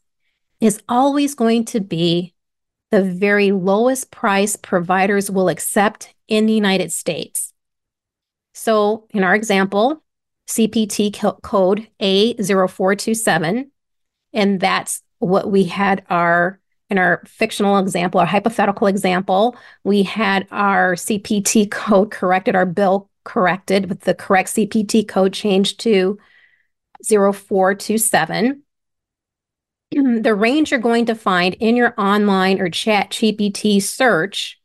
is 0.61 0.83
always 0.87 1.35
going 1.35 1.65
to 1.65 1.81
be 1.81 2.35
the 2.91 3.03
very 3.03 3.53
lowest 3.53 4.11
price 4.11 4.55
providers 4.55 5.31
will 5.31 5.49
accept 5.49 6.15
in 6.29 6.45
the 6.45 6.53
United 6.53 6.93
States. 6.93 7.55
So, 8.53 9.07
in 9.15 9.25
our 9.25 9.35
example, 9.35 10.05
CPT 10.47 11.15
code 11.43 11.89
A0427. 12.03 13.71
And 14.35 14.61
that's 14.61 15.01
what 15.21 15.51
we 15.51 15.65
had 15.65 16.05
our, 16.11 16.61
in 16.91 16.99
our 16.99 17.23
fictional 17.27 17.79
example, 17.79 18.21
our 18.21 18.27
hypothetical 18.27 18.89
example, 18.89 19.57
we 19.85 20.03
had 20.03 20.47
our 20.51 20.97
CPT 20.97 21.71
code 21.71 22.11
corrected, 22.11 22.55
our 22.55 22.67
bill 22.67 23.09
corrected 23.25 23.89
with 23.89 24.01
the 24.01 24.15
correct 24.15 24.51
CPT 24.51 25.07
code 25.07 25.33
changed 25.33 25.81
to 25.81 26.19
0427. 27.07 28.63
the 30.23 30.35
range 30.35 30.71
you're 30.71 30.81
going 30.81 31.07
to 31.07 31.15
find 31.15 31.55
in 31.55 31.77
your 31.77 31.95
online 31.99 32.61
or 32.61 32.69
chat 32.69 33.11
GPT 33.11 33.83
search 33.83 34.61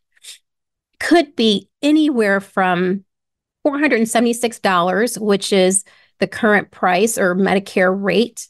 could 0.99 1.35
be 1.35 1.69
anywhere 1.81 2.39
from 2.39 3.05
$476, 3.65 5.19
which 5.19 5.53
is 5.53 5.83
the 6.19 6.27
current 6.27 6.71
price 6.71 7.17
or 7.17 7.35
Medicare 7.35 7.95
rate, 7.97 8.47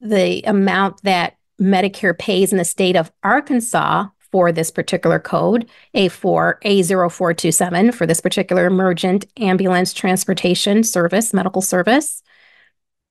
the 0.00 0.42
amount 0.42 1.02
that 1.02 1.36
Medicare 1.60 2.18
pays 2.18 2.52
in 2.52 2.58
the 2.58 2.64
state 2.64 2.96
of 2.96 3.12
Arkansas 3.22 4.06
for 4.32 4.52
this 4.52 4.70
particular 4.70 5.18
code, 5.18 5.68
A4, 5.94 6.60
A0427, 6.62 7.94
for 7.94 8.06
this 8.06 8.20
particular 8.20 8.66
emergent 8.66 9.26
ambulance 9.36 9.92
transportation 9.92 10.84
service, 10.84 11.34
medical 11.34 11.62
service, 11.62 12.22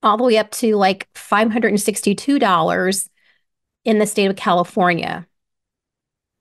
all 0.01 0.17
the 0.17 0.23
way 0.23 0.37
up 0.37 0.51
to 0.51 0.75
like 0.75 1.11
$562 1.13 3.09
in 3.85 3.99
the 3.99 4.07
state 4.07 4.29
of 4.29 4.35
California. 4.35 5.27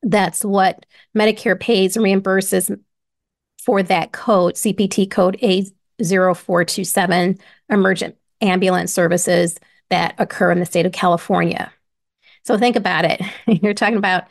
That's 0.02 0.44
what 0.44 0.86
Medicare 1.16 1.58
pays 1.58 1.96
and 1.96 2.04
reimburses 2.06 2.78
for 3.64 3.82
that 3.82 4.12
code, 4.12 4.54
CPT 4.54 5.10
code 5.10 5.36
A0427, 5.42 7.40
emergent 7.68 8.16
ambulance 8.40 8.92
services 8.92 9.58
that 9.90 10.14
occur 10.18 10.52
in 10.52 10.60
the 10.60 10.66
state 10.66 10.86
of 10.86 10.92
California. 10.92 11.72
So 12.44 12.56
think 12.56 12.76
about 12.76 13.04
it. 13.04 13.20
You're 13.62 13.74
talking 13.74 13.96
about 13.96 14.24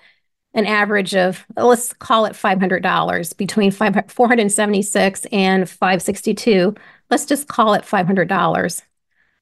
an 0.57 0.65
average 0.65 1.15
of, 1.15 1.45
let's 1.55 1.93
call 1.93 2.25
it 2.25 2.33
$500 2.33 3.37
between 3.37 3.71
476 3.71 5.25
and 5.31 5.69
562. 5.69 6.75
Let's 7.11 7.25
just 7.25 7.47
call 7.47 7.75
it 7.75 7.83
$500. 7.83 8.81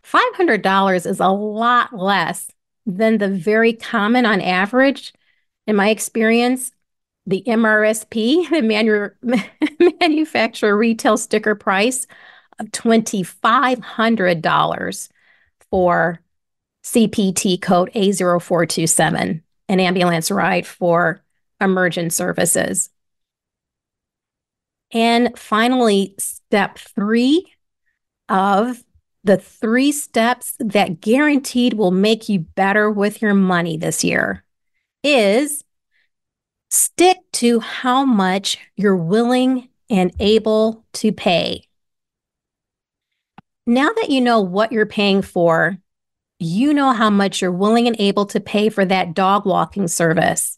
$500 0.04 1.06
is 1.08 1.20
a 1.20 1.30
lot 1.30 1.98
less 1.98 2.52
than 2.86 3.18
the 3.18 3.30
very 3.30 3.74
common 3.74 4.26
on 4.26 4.42
average 4.42 5.14
In 5.66 5.78
my 5.78 5.90
experience, 5.90 6.74
the 7.26 7.42
MRSP, 7.48 8.50
the 8.50 8.62
manu- 8.68 9.10
manufacturer 10.00 10.78
retail 10.78 11.18
sticker 11.18 11.56
price 11.56 12.06
of 12.60 12.68
$2,500 12.68 15.10
for 15.72 16.20
CPT 16.84 17.60
code 17.62 17.90
A0427, 17.96 19.42
an 19.68 19.80
ambulance 19.80 20.32
ride 20.32 20.68
for 20.68 21.24
emergent 21.60 22.14
services. 22.14 22.90
And 24.92 25.38
finally, 25.38 26.16
step 26.20 26.78
three 26.78 27.52
of 28.30 28.84
the 29.24 29.38
three 29.38 29.92
steps 29.92 30.54
that 30.60 31.02
guaranteed 31.02 31.74
will 31.74 31.92
make 31.92 32.30
you 32.30 32.40
better 32.40 32.92
with 32.92 33.22
your 33.22 33.34
money 33.34 33.76
this 33.76 34.04
year 34.04 34.44
is 35.04 35.64
stick 36.70 37.18
to 37.34 37.60
how 37.60 38.06
much 38.06 38.60
you're 38.76 38.96
willing 38.96 39.70
and 39.90 40.12
able 40.20 40.86
to 40.94 41.12
pay. 41.12 41.68
Now 43.68 43.90
that 43.94 44.10
you 44.10 44.22
know 44.22 44.42
what 44.42 44.72
you're 44.72 44.86
paying 44.86 45.24
for, 45.24 45.78
you 46.40 46.74
know 46.74 46.92
how 46.92 47.10
much 47.10 47.42
you're 47.42 47.52
willing 47.52 47.88
and 47.88 47.96
able 48.00 48.26
to 48.28 48.40
pay 48.40 48.70
for 48.70 48.86
that 48.86 49.14
dog 49.14 49.46
walking 49.46 49.88
service 49.88 50.58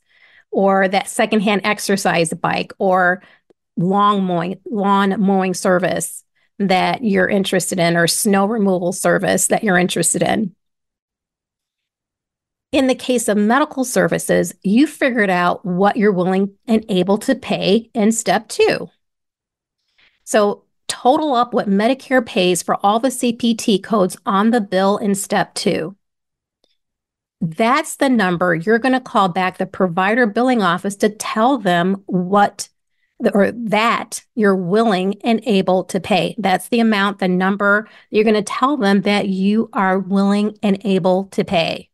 or 0.52 0.88
that 0.88 1.08
secondhand 1.08 1.62
exercise 1.64 2.34
bike 2.34 2.74
or 2.80 3.22
long 3.76 4.24
mowing, 4.24 4.60
lawn 4.70 5.20
mowing 5.20 5.54
service 5.54 6.24
that 6.60 7.04
you're 7.04 7.30
interested 7.30 7.80
in 7.80 7.96
or 7.96 8.08
snow 8.08 8.46
removal 8.46 8.92
service 8.92 9.48
that 9.48 9.64
you're 9.64 9.78
interested 9.78 10.24
in. 10.24 10.56
In 12.72 12.88
the 12.88 12.96
case 12.96 13.28
of 13.28 13.38
medical 13.38 13.86
services, 13.86 14.54
you 14.62 14.88
figured 14.88 15.30
out 15.30 15.66
what 15.66 15.96
you're 15.96 16.12
willing 16.12 16.56
and 16.68 16.84
able 16.90 17.18
to 17.20 17.36
pay 17.36 17.90
in 17.94 18.12
step 18.12 18.50
two. 18.50 18.90
So, 20.26 20.64
total 20.88 21.34
up 21.34 21.54
what 21.54 21.70
Medicare 21.70 22.26
pays 22.26 22.64
for 22.64 22.78
all 22.86 23.00
the 23.00 23.10
CPT 23.10 23.82
codes 23.84 24.18
on 24.26 24.52
the 24.52 24.62
bill 24.62 24.98
in 24.98 25.16
step 25.16 25.54
two. 25.54 25.96
That's 27.40 27.98
the 27.98 28.10
number 28.10 28.56
you're 28.56 28.80
going 28.80 28.94
to 28.94 29.00
call 29.00 29.30
back 29.30 29.58
the 29.58 29.66
provider 29.66 30.26
billing 30.26 30.62
office 30.62 30.96
to 30.98 31.10
tell 31.10 31.58
them 31.58 32.04
what 32.08 32.70
or 33.34 33.52
that 33.52 34.24
you're 34.36 34.56
willing 34.56 35.16
and 35.24 35.42
able 35.46 35.84
to 35.86 36.00
pay. 36.00 36.36
That's 36.38 36.70
the 36.70 36.80
amount, 36.80 37.20
the 37.20 37.28
number 37.28 37.90
you're 38.12 38.24
going 38.24 38.36
to 38.36 38.44
tell 38.44 38.78
them 38.78 39.02
that 39.02 39.28
you 39.28 39.70
are 39.74 39.98
willing 40.00 40.58
and 40.62 40.80
able 40.86 41.26
to 41.26 41.44
pay. 41.44 41.90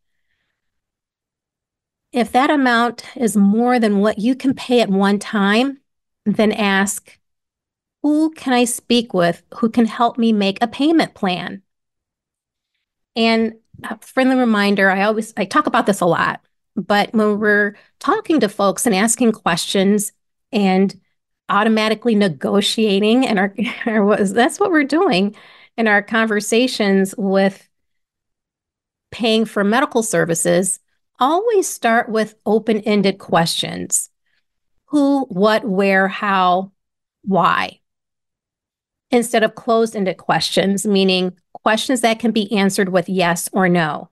If 2.11 2.31
that 2.33 2.51
amount 2.51 3.05
is 3.15 3.35
more 3.35 3.79
than 3.79 3.99
what 3.99 4.19
you 4.19 4.35
can 4.35 4.53
pay 4.53 4.81
at 4.81 4.89
one 4.89 5.17
time, 5.17 5.79
then 6.25 6.51
ask, 6.51 7.17
who 8.03 8.31
can 8.31 8.53
I 8.53 8.65
speak 8.65 9.13
with 9.13 9.41
who 9.55 9.69
can 9.69 9.85
help 9.85 10.17
me 10.17 10.33
make 10.33 10.61
a 10.61 10.67
payment 10.67 11.15
plan? 11.15 11.63
And 13.15 13.53
a 13.83 13.97
friendly 13.99 14.35
reminder, 14.35 14.91
I 14.91 15.03
always 15.03 15.33
I 15.37 15.45
talk 15.45 15.67
about 15.67 15.85
this 15.85 16.01
a 16.01 16.05
lot, 16.05 16.41
but 16.75 17.13
when 17.13 17.39
we're 17.39 17.75
talking 17.99 18.39
to 18.41 18.49
folks 18.49 18.85
and 18.85 18.93
asking 18.93 19.31
questions 19.31 20.11
and 20.51 20.99
automatically 21.49 22.15
negotiating 22.15 23.25
and 23.25 23.39
our, 23.39 23.55
our 23.85 24.23
that's 24.25 24.59
what 24.59 24.71
we're 24.71 24.83
doing 24.83 25.35
in 25.77 25.87
our 25.87 26.01
conversations 26.01 27.15
with 27.17 27.67
paying 29.11 29.45
for 29.45 29.63
medical 29.63 30.03
services 30.03 30.79
always 31.19 31.67
start 31.67 32.09
with 32.09 32.35
open-ended 32.45 33.19
questions 33.19 34.09
who 34.85 35.25
what 35.25 35.63
where 35.63 36.07
how 36.07 36.71
why 37.23 37.79
instead 39.13 39.43
of 39.43 39.55
closed-ended 39.55 40.17
questions 40.17 40.85
meaning 40.85 41.31
questions 41.53 42.01
that 42.01 42.19
can 42.19 42.31
be 42.31 42.51
answered 42.51 42.89
with 42.89 43.07
yes 43.07 43.47
or 43.53 43.69
no. 43.69 44.09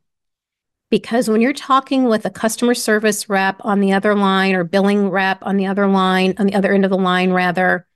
Because 0.90 1.30
when 1.30 1.42
you're 1.42 1.54
talking 1.54 2.06
with 2.06 2.26
a 2.26 2.30
customer 2.30 2.74
service 2.74 3.30
rep 3.30 3.58
on 3.62 3.80
the 3.80 3.94
other 3.94 4.16
line 4.16 4.56
or 4.56 4.64
billing 4.64 5.10
rep 5.10 5.40
on 5.42 5.58
the 5.58 5.66
other 5.66 5.88
line, 5.88 6.34
on 6.38 6.46
the 6.46 6.54
other 6.54 6.74
end 6.74 6.86
of 6.86 6.92
the 6.92 6.98
line, 6.98 7.32
rather, 7.32 7.88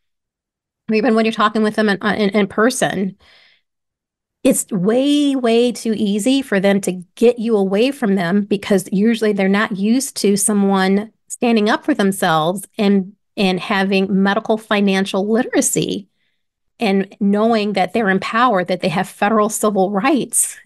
or 0.89 0.95
even 0.95 1.15
when 1.15 1.25
you're 1.25 1.31
talking 1.31 1.63
with 1.63 1.75
them 1.75 1.89
in, 1.89 1.97
in, 2.01 2.29
in 2.29 2.47
person, 2.47 3.17
it's 4.43 4.65
way, 4.71 5.35
way 5.35 5.71
too 5.71 5.93
easy 5.95 6.41
for 6.41 6.59
them 6.59 6.79
to 6.81 7.03
get 7.15 7.39
you 7.39 7.55
away 7.57 7.91
from 7.91 8.15
them 8.15 8.43
because 8.43 8.87
usually 8.91 9.33
they're 9.33 9.49
not 9.49 9.75
used 9.75 10.15
to 10.17 10.37
someone 10.37 11.11
standing 11.27 11.69
up 11.69 11.83
for 11.85 11.93
themselves 11.93 12.65
and 12.77 13.13
and 13.37 13.59
having 13.59 14.23
medical 14.23 14.57
financial 14.57 15.29
literacy 15.29 16.07
and 16.79 17.15
knowing 17.19 17.73
that 17.73 17.93
they're 17.93 18.09
empowered, 18.09 18.67
that 18.67 18.81
they 18.81 18.89
have 18.89 19.07
federal 19.07 19.49
civil 19.49 19.91
rights. 19.91 20.57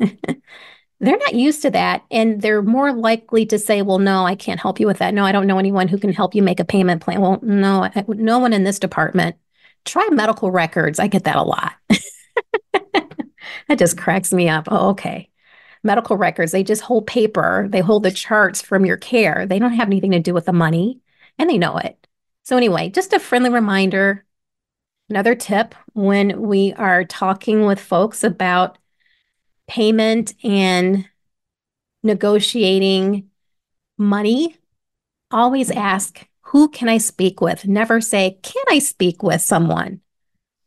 they're 1.00 1.18
not 1.18 1.36
used 1.36 1.62
to 1.62 1.72
that. 1.72 2.04
And 2.12 2.42
they're 2.42 2.62
more 2.62 2.92
likely 2.94 3.46
to 3.48 3.60
say 3.60 3.82
well 3.82 4.00
no 4.00 4.26
i 4.26 4.36
can't 4.36 4.60
help 4.60 4.80
you 4.80 4.88
with 4.88 4.98
that. 5.00 5.14
No 5.14 5.26
i 5.26 5.32
don't 5.32 5.48
know 5.48 5.60
anyone 5.60 5.88
who 5.88 5.98
can 5.98 6.14
help 6.14 6.36
you 6.36 6.44
make 6.44 6.60
a 6.60 6.66
payment 6.66 7.02
plan. 7.02 7.22
Well 7.22 7.40
no 7.42 7.84
I, 7.84 8.06
no 8.08 8.40
one 8.40 8.54
in 8.54 8.64
this 8.64 8.80
department. 8.80 9.36
Try 9.86 10.08
medical 10.12 10.52
records. 10.52 11.00
I 11.00 11.08
get 11.08 11.24
that 11.26 11.38
a 11.38 11.44
lot. 11.44 11.74
That 13.68 13.80
just 13.80 13.98
cracks 13.98 14.34
me 14.34 14.50
up. 14.50 14.68
Oh 14.70 14.90
okay. 14.90 15.30
Medical 15.84 16.18
records 16.18 16.52
they 16.52 16.64
just 16.64 16.82
hold 16.82 17.08
paper. 17.08 17.68
They 17.70 17.80
hold 17.82 18.04
the 18.04 18.12
charts 18.12 18.62
from 18.62 18.86
your 18.86 18.98
care. 18.98 19.46
They 19.48 19.60
don't 19.60 19.74
have 19.74 19.88
anything 19.88 20.12
to 20.12 20.20
do 20.20 20.34
with 20.34 20.46
the 20.46 20.54
money 20.54 21.00
and 21.38 21.50
they 21.50 21.58
know 21.58 21.78
it. 21.78 22.08
So 22.44 22.58
anyway 22.58 22.90
just 22.90 23.14
a 23.14 23.20
friendly 23.20 23.50
reminder 23.50 24.26
another 25.10 25.36
tip 25.36 25.76
when 25.94 26.42
we 26.42 26.74
are 26.74 27.04
talking 27.04 27.66
with 27.66 27.80
folks 27.80 28.24
about 28.24 28.78
payment 29.68 30.34
and 30.44 31.08
negotiating 32.04 33.30
money, 33.98 34.56
always 35.32 35.72
ask, 35.72 36.26
who 36.42 36.70
can 36.70 36.90
I 36.90 36.98
speak 36.98 37.42
with? 37.42 37.68
Never 37.68 38.02
say, 38.02 38.40
can 38.42 38.64
I 38.70 38.80
speak 38.80 39.22
with 39.22 39.42
someone? 39.42 40.02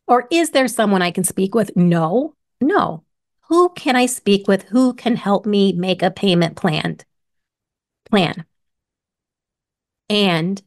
Or 0.07 0.27
is 0.31 0.51
there 0.51 0.67
someone 0.67 1.01
I 1.01 1.11
can 1.11 1.23
speak 1.23 1.55
with? 1.55 1.75
No, 1.75 2.35
no. 2.61 3.03
Who 3.47 3.69
can 3.69 3.95
I 3.95 4.05
speak 4.05 4.47
with? 4.47 4.63
Who 4.63 4.93
can 4.93 5.15
help 5.15 5.45
me 5.45 5.73
make 5.73 6.01
a 6.01 6.11
payment 6.11 6.55
plan? 6.55 6.97
Plan. 8.09 8.45
And 10.09 10.61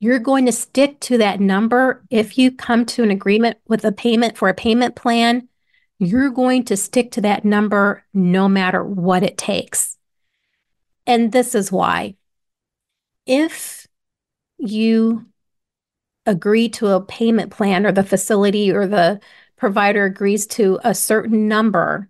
you're 0.00 0.18
going 0.18 0.46
to 0.46 0.52
stick 0.52 1.00
to 1.00 1.18
that 1.18 1.40
number 1.40 2.04
if 2.10 2.38
you 2.38 2.52
come 2.52 2.86
to 2.86 3.02
an 3.02 3.10
agreement 3.10 3.58
with 3.66 3.84
a 3.84 3.92
payment 3.92 4.36
for 4.36 4.48
a 4.48 4.54
payment 4.54 4.94
plan 4.94 5.48
you're 5.98 6.30
going 6.30 6.64
to 6.64 6.76
stick 6.76 7.10
to 7.12 7.20
that 7.22 7.44
number 7.44 8.04
no 8.14 8.48
matter 8.48 8.84
what 8.84 9.22
it 9.22 9.36
takes. 9.36 9.96
And 11.06 11.32
this 11.32 11.54
is 11.54 11.72
why. 11.72 12.16
If 13.26 13.86
you 14.58 15.26
agree 16.24 16.68
to 16.68 16.88
a 16.88 17.00
payment 17.00 17.50
plan 17.50 17.84
or 17.84 17.92
the 17.92 18.04
facility 18.04 18.70
or 18.70 18.86
the 18.86 19.20
provider 19.56 20.04
agrees 20.04 20.46
to 20.46 20.78
a 20.84 20.94
certain 20.94 21.48
number, 21.48 22.08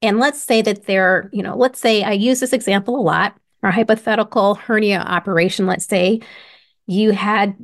and 0.00 0.18
let's 0.18 0.40
say 0.40 0.62
that 0.62 0.86
they're, 0.86 1.28
you 1.32 1.42
know, 1.42 1.56
let's 1.56 1.78
say 1.78 2.02
I 2.02 2.12
use 2.12 2.40
this 2.40 2.52
example 2.52 2.98
a 2.98 3.02
lot, 3.02 3.36
our 3.62 3.70
hypothetical 3.70 4.54
hernia 4.54 5.00
operation, 5.00 5.66
let's 5.66 5.86
say 5.86 6.20
you 6.86 7.12
had 7.12 7.56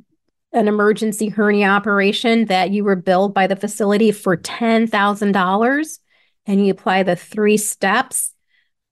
an 0.52 0.68
emergency 0.68 1.28
hernia 1.28 1.68
operation 1.68 2.46
that 2.46 2.70
you 2.70 2.84
were 2.84 2.96
billed 2.96 3.34
by 3.34 3.46
the 3.46 3.56
facility 3.56 4.12
for 4.12 4.36
$10,000 4.36 5.98
and 6.46 6.66
you 6.66 6.72
apply 6.72 7.02
the 7.02 7.16
three 7.16 7.56
steps 7.56 8.34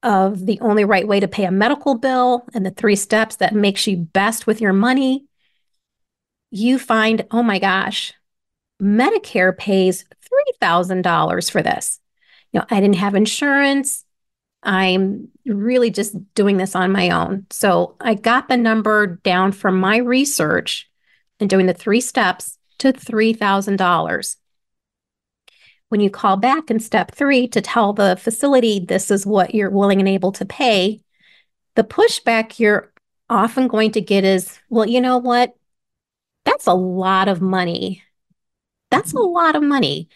of 0.03 0.45
the 0.45 0.61
only 0.61 0.85
right 0.85 1.09
way 1.09 1.18
to 1.18 1.29
pay 1.29 1.45
a 1.45 1.51
medical 1.51 1.97
bill 1.97 2.47
and 2.55 2.64
the 2.64 2.70
three 2.70 2.97
steps 2.97 3.37
that 3.37 3.55
makes 3.55 3.87
you 3.87 3.97
best 3.97 4.47
with 4.47 4.61
your 4.61 4.72
money, 4.72 5.24
you 6.51 6.79
find, 6.79 7.27
oh 7.31 7.43
my 7.43 7.59
gosh, 7.59 8.12
Medicare 8.81 9.57
pays 9.57 10.05
$3,000 10.62 11.51
for 11.51 11.62
this. 11.62 11.99
You 12.53 12.61
know, 12.61 12.66
I 12.70 12.81
didn't 12.81 12.97
have 12.97 13.14
insurance. 13.14 14.05
I'm 14.67 15.29
really 15.47 15.91
just 15.91 16.17
doing 16.35 16.57
this 16.57 16.75
on 16.75 16.91
my 16.91 17.11
own. 17.11 17.47
So 17.51 17.95
I 18.01 18.14
got 18.14 18.49
the 18.49 18.57
number 18.57 19.07
down 19.23 19.53
from 19.53 19.79
my 19.79 19.99
research 19.99 20.91
and 21.39 21.49
doing 21.49 21.67
the 21.67 21.73
three 21.73 22.01
steps 22.01 22.59
to 22.79 22.93
$3,000. 22.93 24.37
When 25.89 26.01
you 26.01 26.11
call 26.11 26.37
back 26.37 26.69
in 26.69 26.81
step 26.81 27.12
three 27.14 27.47
to 27.49 27.61
tell 27.61 27.93
the 27.93 28.17
facility 28.21 28.81
this 28.81 29.12
is 29.12 29.25
what 29.25 29.55
you're 29.55 29.71
willing 29.71 30.01
and 30.01 30.09
able 30.09 30.33
to 30.33 30.45
pay, 30.45 31.01
the 31.77 31.85
pushback 31.85 32.59
you're 32.59 32.93
often 33.31 33.69
going 33.69 33.93
to 33.93 34.01
get 34.01 34.25
is, 34.25 34.59
well, 34.69 34.89
you 34.89 35.01
know 35.01 35.19
what? 35.19 35.55
That's 36.45 36.67
a 36.67 36.75
lot 36.75 37.29
of 37.29 37.41
money. 37.41 38.03
That's 38.91 39.12
a 39.12 39.21
lot 39.21 39.55
of 39.55 39.62
money. 39.62 40.09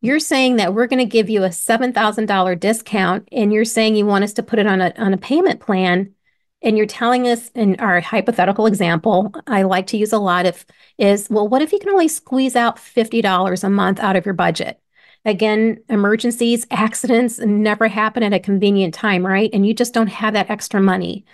You're 0.00 0.20
saying 0.20 0.56
that 0.56 0.74
we're 0.74 0.86
going 0.86 1.00
to 1.00 1.04
give 1.04 1.28
you 1.28 1.44
a 1.44 1.48
$7,000 1.48 2.60
discount 2.60 3.28
and 3.32 3.52
you're 3.52 3.64
saying 3.64 3.96
you 3.96 4.06
want 4.06 4.24
us 4.24 4.32
to 4.34 4.42
put 4.42 4.58
it 4.60 4.66
on 4.66 4.80
a 4.80 4.92
on 4.96 5.12
a 5.14 5.18
payment 5.18 5.60
plan. 5.60 6.14
and 6.62 6.76
you're 6.76 6.86
telling 6.86 7.28
us 7.28 7.50
in 7.54 7.76
our 7.80 8.00
hypothetical 8.00 8.66
example, 8.66 9.32
I 9.46 9.62
like 9.62 9.86
to 9.88 9.96
use 9.96 10.12
a 10.12 10.18
lot 10.18 10.46
of 10.46 10.66
is, 10.98 11.30
well, 11.30 11.48
what 11.48 11.62
if 11.62 11.72
you 11.72 11.78
can 11.78 11.90
only 11.90 12.08
squeeze 12.08 12.56
out 12.56 12.78
$50 12.78 13.64
a 13.64 13.70
month 13.70 14.00
out 14.00 14.16
of 14.16 14.26
your 14.26 14.34
budget? 14.34 14.80
Again, 15.24 15.78
emergencies, 15.88 16.66
accidents 16.70 17.38
never 17.38 17.88
happen 17.88 18.22
at 18.22 18.32
a 18.32 18.40
convenient 18.40 18.94
time, 18.94 19.26
right? 19.26 19.50
And 19.52 19.66
you 19.66 19.74
just 19.74 19.94
don't 19.94 20.08
have 20.08 20.34
that 20.34 20.50
extra 20.50 20.80
money. 20.80 21.24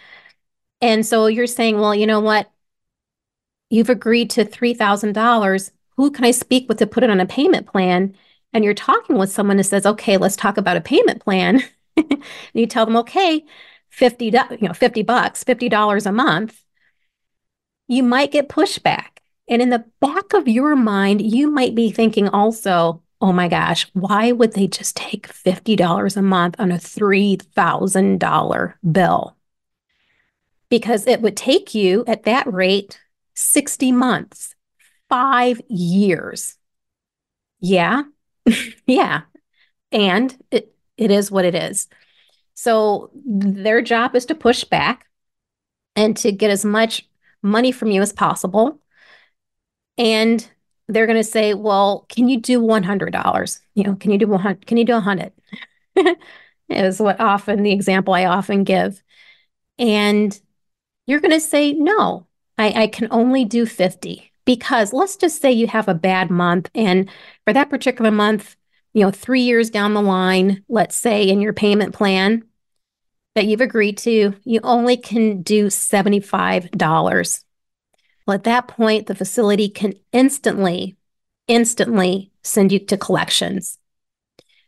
And 0.81 1.07
so 1.07 1.27
you're 1.27 1.47
saying, 1.47 1.79
well, 1.79 1.95
you 1.95 2.07
know 2.07 2.21
what? 2.21 2.51
You've 3.71 3.91
agreed 3.91 4.31
to 4.31 4.45
$3,000. 4.45 5.71
Who 5.97 6.11
can 6.11 6.25
I 6.25 6.31
speak 6.31 6.69
with 6.69 6.79
to 6.79 6.87
put 6.87 7.03
it 7.05 7.11
on 7.11 7.21
a 7.21 7.27
payment 7.27 7.67
plan? 7.67 8.17
And 8.55 8.64
you're 8.64 8.72
talking 8.72 9.18
with 9.18 9.32
someone 9.32 9.57
that 9.59 9.64
says, 9.64 9.84
okay, 9.84 10.16
let's 10.16 10.36
talk 10.36 10.57
about 10.57 10.76
a 10.76 10.80
payment 10.80 11.22
plan. 11.22 11.62
and 11.96 12.22
you 12.55 12.66
tell 12.66 12.86
them, 12.86 12.96
okay, 12.96 13.44
50, 13.90 14.24
you 14.26 14.32
know, 14.62 14.72
50 14.72 15.02
bucks, 15.02 15.42
$50 15.44 16.07
a 16.07 16.12
month, 16.12 16.62
you 17.88 18.02
might 18.05 18.30
get 18.30 18.48
pushback. 18.48 19.18
And 19.48 19.61
in 19.61 19.68
the 19.70 19.84
back 20.00 20.32
of 20.32 20.48
your 20.48 20.74
mind, 20.76 21.20
you 21.20 21.50
might 21.50 21.74
be 21.74 21.90
thinking 21.90 22.28
also, 22.28 23.02
oh 23.20 23.32
my 23.32 23.48
gosh, 23.48 23.86
why 23.92 24.32
would 24.32 24.55
they 24.55 24.68
just 24.68 24.96
take 24.96 25.28
$50 25.28 26.16
a 26.16 26.22
month 26.22 26.57
on 26.59 26.72
a 26.72 26.76
$3,000 26.76 28.74
bill? 28.92 29.36
Because 30.70 31.07
it 31.07 31.20
would 31.20 31.36
take 31.36 31.74
you 31.74 32.05
at 32.07 32.22
that 32.22 32.50
rate 32.52 33.00
60 33.34 33.92
months, 33.92 34.55
five 35.09 35.61
years. 35.68 36.57
Yeah. 37.61 38.05
yeah. 38.86 39.22
And 39.92 40.36
it, 40.51 40.74
it 40.97 41.11
is 41.11 41.30
what 41.30 41.45
it 41.45 41.55
is. 41.55 41.88
So 42.55 43.11
their 43.24 43.82
job 43.82 44.14
is 44.16 44.26
to 44.26 44.34
push 44.34 44.64
back 44.64 45.07
and 45.97 46.16
to 46.18 46.32
get 46.32 46.51
as 46.51 46.64
much 46.64 47.09
money 47.42 47.72
from 47.72 47.90
you 47.90 48.03
as 48.03 48.12
possible. 48.12 48.80
And 49.97 50.49
they're 50.88 51.07
going 51.07 51.18
to 51.18 51.24
say, 51.24 51.55
"Well, 51.55 52.07
can 52.09 52.28
you 52.28 52.40
do 52.40 52.61
$100? 52.61 53.61
You 53.74 53.84
know, 53.84 53.97
can 53.97 54.11
you 54.11 54.18
do 54.18 54.28
100 54.28 54.66
can 54.66 54.76
you 54.76 54.84
do 54.84 54.92
100?" 54.95 55.32
is 56.68 57.01
what 57.01 57.20
often 57.20 57.62
the 57.62 57.72
example 57.72 58.14
I 58.14 58.24
often 58.26 58.64
give. 58.64 59.03
And 59.78 60.38
you're 61.07 61.20
going 61.20 61.32
to 61.32 61.40
say, 61.40 61.72
"No, 61.74 62.26
I, 62.59 62.84
I 62.84 62.86
can 62.88 63.09
only 63.11 63.45
do 63.45 63.66
50." 63.66 64.30
Because 64.47 64.92
let's 64.92 65.16
just 65.16 65.40
say 65.40 65.53
you 65.53 65.66
have 65.68 65.88
a 65.88 65.95
bad 65.95 66.30
month 66.30 66.70
and 66.74 67.11
for 67.45 67.53
that 67.53 67.70
particular 67.70 68.11
month, 68.11 68.57
you 68.92 69.03
know, 69.03 69.11
three 69.11 69.42
years 69.42 69.70
down 69.70 69.95
the 69.95 70.03
line, 70.03 70.62
let's 70.68 70.97
say 70.97 71.28
in 71.28 71.40
your 71.40 71.53
payment 71.53 71.95
plan 71.95 72.45
that 73.34 73.47
you've 73.47 73.61
agreed 73.61 73.99
to, 73.99 74.34
you 74.45 74.61
only 74.62 74.97
can 74.97 75.42
do 75.42 75.66
$75. 75.66 77.45
Well, 78.26 78.34
at 78.34 78.45
that 78.45 78.68
point, 78.68 79.07
the 79.07 79.14
facility 79.14 79.68
can 79.68 79.95
instantly, 80.12 80.97
instantly 81.49 82.30
send 82.42 82.72
you 82.72 82.78
to 82.78 82.97
collections. 82.97 83.78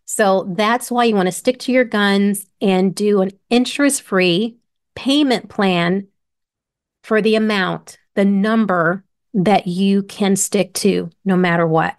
So 0.05 0.53
that's 0.57 0.91
why 0.91 1.05
you 1.05 1.15
want 1.15 1.27
to 1.27 1.33
stick 1.33 1.59
to 1.61 1.73
your 1.73 1.85
guns 1.85 2.47
and 2.61 2.95
do 2.95 3.23
an 3.23 3.31
interest 3.51 4.03
free 4.03 4.59
payment 4.95 5.49
plan 5.49 6.09
for 7.03 7.23
the 7.23 7.35
amount, 7.35 7.99
the 8.15 8.25
number 8.25 9.05
that 9.35 9.67
you 9.67 10.03
can 10.03 10.37
stick 10.37 10.73
to 10.75 11.11
no 11.25 11.37
matter 11.37 11.67
what. 11.67 11.99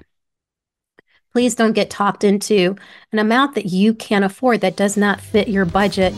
Please 1.38 1.54
don't 1.54 1.74
get 1.74 1.92
talked 1.92 2.24
into 2.24 2.76
an 3.12 3.20
amount 3.20 3.54
that 3.54 3.68
you 3.68 3.94
can't 3.94 4.26
afford 4.26 4.62
that 4.62 4.76
does 4.76 4.98
not 4.98 5.22
fit 5.22 5.48
your 5.48 5.66
budget 5.66 6.12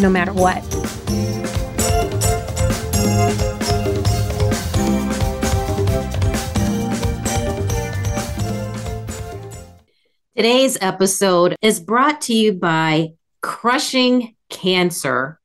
no 0.00 0.08
matter 0.08 0.32
what. 0.32 0.62
Today's 10.34 10.78
episode 10.80 11.54
is 11.60 11.78
brought 11.78 12.22
to 12.22 12.32
you 12.32 12.54
by 12.54 13.08
Crushing 13.42 14.36
Cancer, 14.48 15.38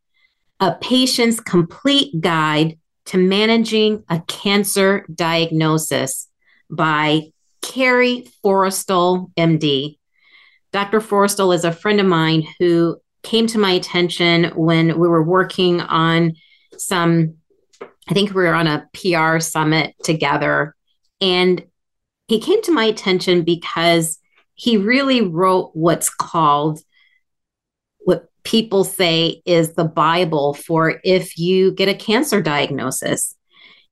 a 0.62 0.76
patient's 0.76 1.42
complete 1.42 2.22
guide 2.22 2.80
to 3.08 3.18
managing 3.18 4.06
a 4.08 4.22
cancer 4.22 5.06
diagnosis 5.14 6.30
by 6.70 7.34
Carrie 7.62 8.28
Forrestal, 8.44 9.32
MD. 9.38 9.98
Dr. 10.72 11.00
Forrestal 11.02 11.54
is 11.54 11.66
a 11.66 11.72
friend 11.72 12.00
of 12.00 12.06
mine 12.06 12.48
who 12.60 12.98
came 13.24 13.48
to 13.48 13.58
my 13.58 13.72
attention 13.72 14.46
when 14.56 15.00
we 15.00 15.08
were 15.08 15.24
working 15.24 15.82
on 15.82 16.34
some, 16.78 17.36
I 17.82 18.14
think 18.14 18.30
we 18.30 18.44
were 18.44 18.54
on 18.54 18.68
a 18.68 18.88
PR 18.94 19.40
summit 19.40 19.96
together. 20.04 20.76
And 21.20 21.64
he 22.28 22.40
came 22.40 22.62
to 22.64 22.72
my 22.72 22.86
attention 22.86 23.44
because 23.44 24.18
he 24.56 24.78
really 24.78 25.22
wrote 25.22 25.72
what's 25.74 26.10
called 26.10 26.80
what 28.00 28.30
people 28.44 28.84
say 28.84 29.42
is 29.46 29.74
the 29.74 29.86
Bible 29.86 30.54
for 30.54 31.00
if 31.04 31.38
you 31.38 31.74
get 31.74 31.90
a 31.90 31.94
cancer 31.94 32.42
diagnosis. 32.42 33.36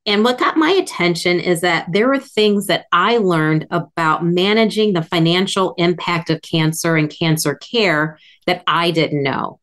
And 0.09 0.23
what 0.23 0.39
got 0.39 0.57
my 0.57 0.71
attention 0.71 1.39
is 1.39 1.61
that 1.61 1.85
there 1.91 2.07
were 2.07 2.17
things 2.17 2.65
that 2.65 2.87
I 2.91 3.17
learned 3.17 3.67
about 3.69 4.25
managing 4.25 4.93
the 4.93 5.03
financial 5.03 5.75
impact 5.77 6.31
of 6.31 6.41
cancer 6.41 6.95
and 6.95 7.11
cancer 7.11 7.53
care 7.53 8.17
that 8.47 8.63
I 8.65 8.89
didn't 8.89 9.21
know. 9.21 9.59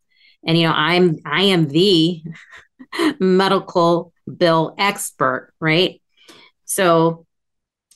And 0.46 0.56
you 0.56 0.68
know, 0.68 0.72
I'm 0.72 1.18
I 1.26 1.42
am 1.42 1.66
the 1.66 2.22
medical 3.18 4.12
bill 4.36 4.76
expert, 4.78 5.52
right? 5.58 6.00
So 6.64 7.26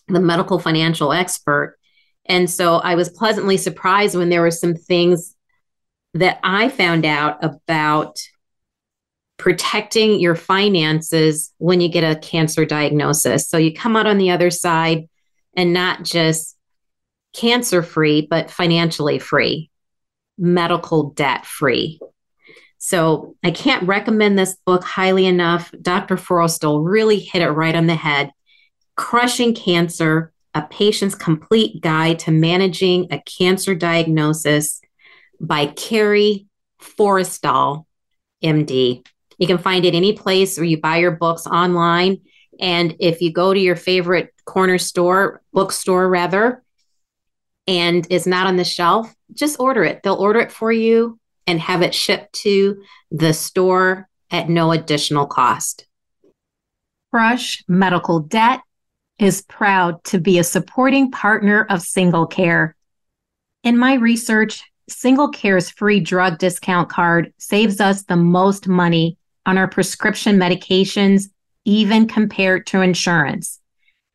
the 0.09 0.19
medical 0.19 0.59
financial 0.59 1.13
expert. 1.13 1.79
And 2.27 2.51
so 2.51 2.79
I 2.79 2.97
was 2.97 3.11
pleasantly 3.11 3.59
surprised 3.59 4.17
when 4.17 4.29
there 4.29 4.43
were 4.43 4.51
some 4.51 4.75
things 4.75 5.37
that 6.15 6.41
I 6.43 6.69
found 6.69 7.07
out 7.07 7.45
about 7.45 8.19
protecting 9.41 10.21
your 10.21 10.37
finances 10.37 11.51
when 11.57 11.81
you 11.81 11.89
get 11.89 12.05
a 12.05 12.21
cancer 12.21 12.67
diagnosis. 12.67 13.49
So 13.49 13.57
you 13.57 13.73
come 13.73 13.97
out 13.97 14.07
on 14.07 14.19
the 14.19 14.31
other 14.31 14.51
side 14.51 15.09
and 15.57 15.73
not 15.73 16.05
just 16.05 16.59
cancer 17.33 17.83
free, 17.83 18.27
but 18.29 18.51
financially 18.51 19.19
free, 19.19 19.71
medical 20.37 21.13
debt 21.13 21.47
free. 21.47 21.99
So 22.77 23.35
I 23.43 23.51
can't 23.51 23.89
recommend 23.89 24.39
this 24.39 24.59
book 24.67 24.85
highly 24.85 25.25
enough. 25.25 25.73
Dr. 25.81 26.17
Forrestal 26.17 26.85
really 26.85 27.19
hit 27.19 27.41
it 27.41 27.49
right 27.49 27.75
on 27.75 27.87
the 27.87 27.95
head. 27.95 28.33
Crushing 28.95 29.55
Cancer, 29.55 30.35
a 30.53 30.61
patient's 30.63 31.15
complete 31.15 31.81
guide 31.81 32.19
to 32.21 32.31
managing 32.31 33.09
a 33.11 33.23
cancer 33.23 33.75
diagnosis 33.75 34.83
by 35.41 35.65
Carrie 35.65 36.47
Forrestal, 36.79 37.87
MD. 38.45 39.03
You 39.41 39.47
can 39.47 39.59
find 39.59 39.85
it 39.85 39.95
any 39.95 40.13
place 40.13 40.57
where 40.57 40.67
you 40.67 40.81
buy 40.81 40.99
your 40.99 41.13
books 41.13 41.47
online. 41.47 42.21
And 42.61 42.95
if 43.01 43.23
you 43.23 43.33
go 43.33 43.55
to 43.55 43.59
your 43.59 43.75
favorite 43.75 44.35
corner 44.45 44.77
store, 44.77 45.43
bookstore 45.53 46.09
rather, 46.09 46.63
and 47.67 48.07
it's 48.11 48.27
not 48.27 48.47
on 48.47 48.57
the 48.57 48.65
shelf, 48.65 49.13
just 49.33 49.59
order 49.59 49.83
it. 49.83 50.03
They'll 50.03 50.15
order 50.15 50.41
it 50.41 50.53
for 50.53 50.71
you 50.71 51.19
and 51.47 51.59
have 51.59 51.81
it 51.81 51.95
shipped 51.95 52.35
to 52.35 52.83
the 53.11 53.33
store 53.33 54.09
at 54.31 54.51
no 54.51 54.73
additional 54.73 55.27
cost. 55.27 55.87
Crush 57.11 57.65
Medical 57.67 58.21
Debt 58.21 58.61
is 59.19 59.43
proud 59.43 60.05
to 60.05 60.19
be 60.19 60.39
a 60.39 60.45
supporting 60.45 61.11
partner 61.11 61.67
of 61.71 61.81
Single 61.81 62.27
Care. 62.27 62.77
In 63.63 63.79
my 63.79 63.95
research, 63.95 64.63
Single 64.89 65.29
Care's 65.29 65.71
free 65.71 66.01
drug 66.01 66.39
discount 66.39 66.91
card 66.91 67.33
saves 67.39 67.81
us 67.81 68.03
the 68.03 68.17
most 68.17 68.69
money 68.69 69.17
on 69.51 69.59
our 69.59 69.67
prescription 69.67 70.39
medications, 70.39 71.25
even 71.65 72.07
compared 72.07 72.69
to 72.69 72.81
insurance. 72.83 73.61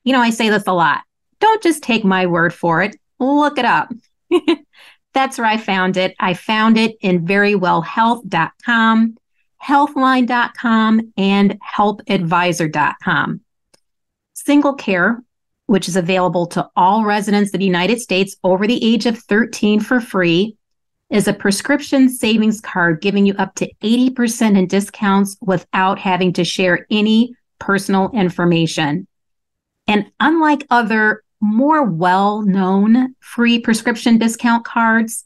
You 0.05 0.13
know, 0.13 0.21
I 0.21 0.29
say 0.29 0.49
this 0.49 0.63
a 0.65 0.71
lot. 0.71 1.01
Don't 1.41 1.61
just 1.61 1.83
take 1.83 2.05
my 2.05 2.25
word 2.25 2.53
for 2.53 2.81
it, 2.81 2.95
look 3.19 3.57
it 3.57 3.65
up. 3.65 3.91
That's 5.13 5.37
where 5.37 5.47
I 5.47 5.57
found 5.57 5.97
it. 5.97 6.15
I 6.21 6.35
found 6.35 6.77
it 6.77 6.95
in 7.01 7.25
verywellhealth.com, 7.25 9.17
healthline.com, 9.61 11.13
and 11.17 11.59
helpadvisor.com. 11.77 13.41
Single 14.33 14.73
care, 14.75 15.21
which 15.65 15.89
is 15.89 15.97
available 15.97 16.47
to 16.47 16.69
all 16.77 17.03
residents 17.03 17.53
of 17.53 17.59
the 17.59 17.65
United 17.65 17.99
States 17.99 18.37
over 18.41 18.67
the 18.67 18.81
age 18.85 19.05
of 19.05 19.17
13 19.17 19.81
for 19.81 19.99
free, 19.99 20.55
is 21.15 21.29
a 21.29 21.33
prescription 21.33 22.09
savings 22.09 22.59
card 22.59 22.99
giving 22.99 23.25
you 23.25 23.33
up 23.35 23.55
to 23.55 23.71
80% 23.81 24.57
in 24.57 24.67
discounts 24.67 25.37
without 25.41 25.97
having 25.97 26.33
to 26.33 26.43
share 26.43 26.85
any 26.91 27.33
personal 27.57 28.11
information. 28.11 29.07
And 29.87 30.11
unlike 30.19 30.67
other 30.69 31.23
more 31.39 31.83
well 31.83 32.41
known 32.41 33.15
free 33.21 33.59
prescription 33.59 34.17
discount 34.17 34.65
cards, 34.65 35.23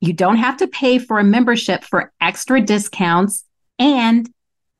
you 0.00 0.12
don't 0.12 0.36
have 0.36 0.58
to 0.58 0.68
pay 0.68 0.98
for 0.98 1.18
a 1.18 1.24
membership 1.24 1.82
for 1.82 2.12
extra 2.20 2.60
discounts 2.60 3.44
and 3.78 4.28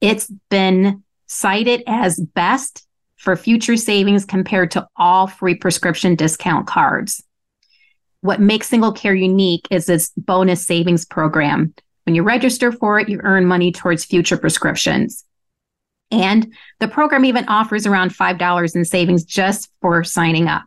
It's 0.01 0.31
been 0.51 1.03
cited 1.27 1.83
as 1.87 2.21
best 2.21 2.87
for 3.17 3.35
future 3.35 3.77
savings 3.77 4.25
compared 4.25 4.73
to 4.73 4.87
all 4.97 5.27
free 5.27 5.57
prescription 5.57 6.15
discount 6.15 6.67
cards. 6.69 7.23
What 8.23 8.41
makes 8.41 8.69
Single 8.69 8.93
Care 8.93 9.15
unique 9.15 9.67
is 9.71 9.87
this 9.87 10.13
bonus 10.17 10.65
savings 10.65 11.05
program. 11.05 11.75
When 12.05 12.15
you 12.15 12.23
register 12.23 12.71
for 12.71 12.99
it, 12.99 13.09
you 13.09 13.21
earn 13.23 13.47
money 13.47 13.73
towards 13.73 14.05
future 14.05 14.37
prescriptions. 14.37 15.25
And 16.13 16.53
the 16.79 16.89
program 16.89 17.25
even 17.25 17.49
offers 17.49 17.87
around 17.87 18.15
$5 18.15 18.77
in 18.77 18.85
savings 18.85 19.25
just 19.25 19.71
for 19.81 20.05
signing 20.05 20.47
up. 20.47 20.63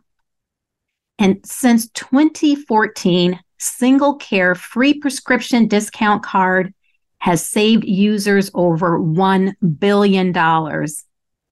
And 1.18 1.38
since 1.46 1.88
2014, 1.90 3.40
Single 3.58 4.16
Care 4.16 4.54
free 4.54 4.92
prescription 4.92 5.66
discount 5.66 6.22
card 6.22 6.74
has 7.18 7.48
saved 7.48 7.84
users 7.84 8.50
over 8.52 8.98
$1 8.98 9.54
billion. 9.78 10.36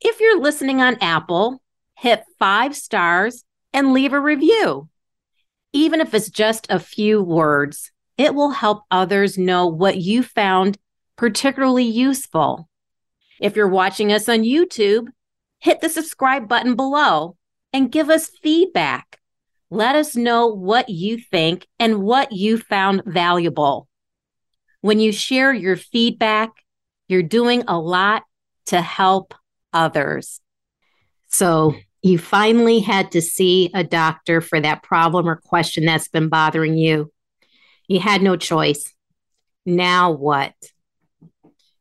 If 0.03 0.20
you're 0.20 0.43
listening 0.43 0.82
on 0.82 0.99
Apple, 1.01 1.61
hit 2.03 2.24
five 2.36 2.74
stars 2.74 3.44
and 3.72 3.92
leave 3.92 4.12
a 4.12 4.20
review. 4.20 4.88
Even 5.72 6.00
if 6.00 6.12
it's 6.12 6.28
just 6.28 6.66
a 6.68 6.80
few 6.80 7.22
words, 7.22 7.92
it 8.18 8.34
will 8.34 8.50
help 8.50 8.82
others 8.90 9.38
know 9.38 9.68
what 9.68 9.98
you 9.98 10.24
found 10.24 10.78
particularly 11.14 11.84
useful. 11.84 12.68
If 13.40 13.55
you're 13.55 13.68
watching 13.68 14.12
us 14.12 14.28
on 14.28 14.40
YouTube, 14.40 15.11
hit 15.61 15.80
the 15.80 15.88
subscribe 15.88 16.48
button 16.48 16.74
below 16.74 17.36
and 17.72 17.92
give 17.92 18.11
us 18.11 18.32
feedback. 18.42 19.20
Let 19.70 19.94
us 19.94 20.16
know 20.16 20.48
what 20.48 20.88
you 20.88 21.18
think 21.18 21.68
and 21.78 22.03
what 22.03 22.32
you 22.32 22.59
found 22.59 23.03
valuable. 23.07 23.86
When 24.80 24.98
you 24.98 25.12
share 25.12 25.53
your 25.53 25.76
feedback, 25.76 26.50
you're 27.07 27.22
doing 27.22 27.62
a 27.68 27.78
lot 27.78 28.24
to 28.66 28.80
help 28.80 29.34
others. 29.72 30.40
So, 31.28 31.76
you 32.03 32.18
finally 32.18 32.80
had 32.80 33.12
to 33.12 33.22
see 33.22 33.70
a 33.74 33.84
doctor 33.84 34.40
for 34.40 34.61
that 34.61 34.82
problem 34.82 35.28
or 35.28 35.36
question 35.36 35.84
that's 35.84 36.09
been 36.09 36.28
bothering 36.28 36.76
you. 36.76 37.12
You 37.86 38.00
had 38.00 38.22
no 38.22 38.36
choice. 38.36 38.92
Now 39.64 40.11
what? 40.11 40.55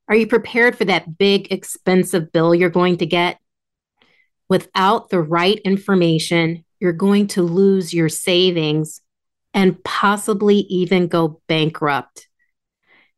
Are 0.08 0.16
you 0.16 0.28
prepared 0.28 0.78
for 0.78 0.86
that 0.86 1.18
big, 1.18 1.52
expensive 1.52 2.32
bill 2.32 2.54
you're 2.54 2.70
going 2.70 2.98
to 2.98 3.06
get? 3.06 3.40
Without 4.48 5.10
the 5.10 5.22
right 5.22 5.60
information, 5.60 6.66
you're 6.80 6.94
going 6.94 7.28
to 7.28 7.42
lose 7.42 7.94
your 7.94 8.10
savings 8.10 9.02
and 9.54 9.84
possibly 9.84 10.58
even 10.58 11.08
go 11.08 11.42
bankrupt. 11.48 12.28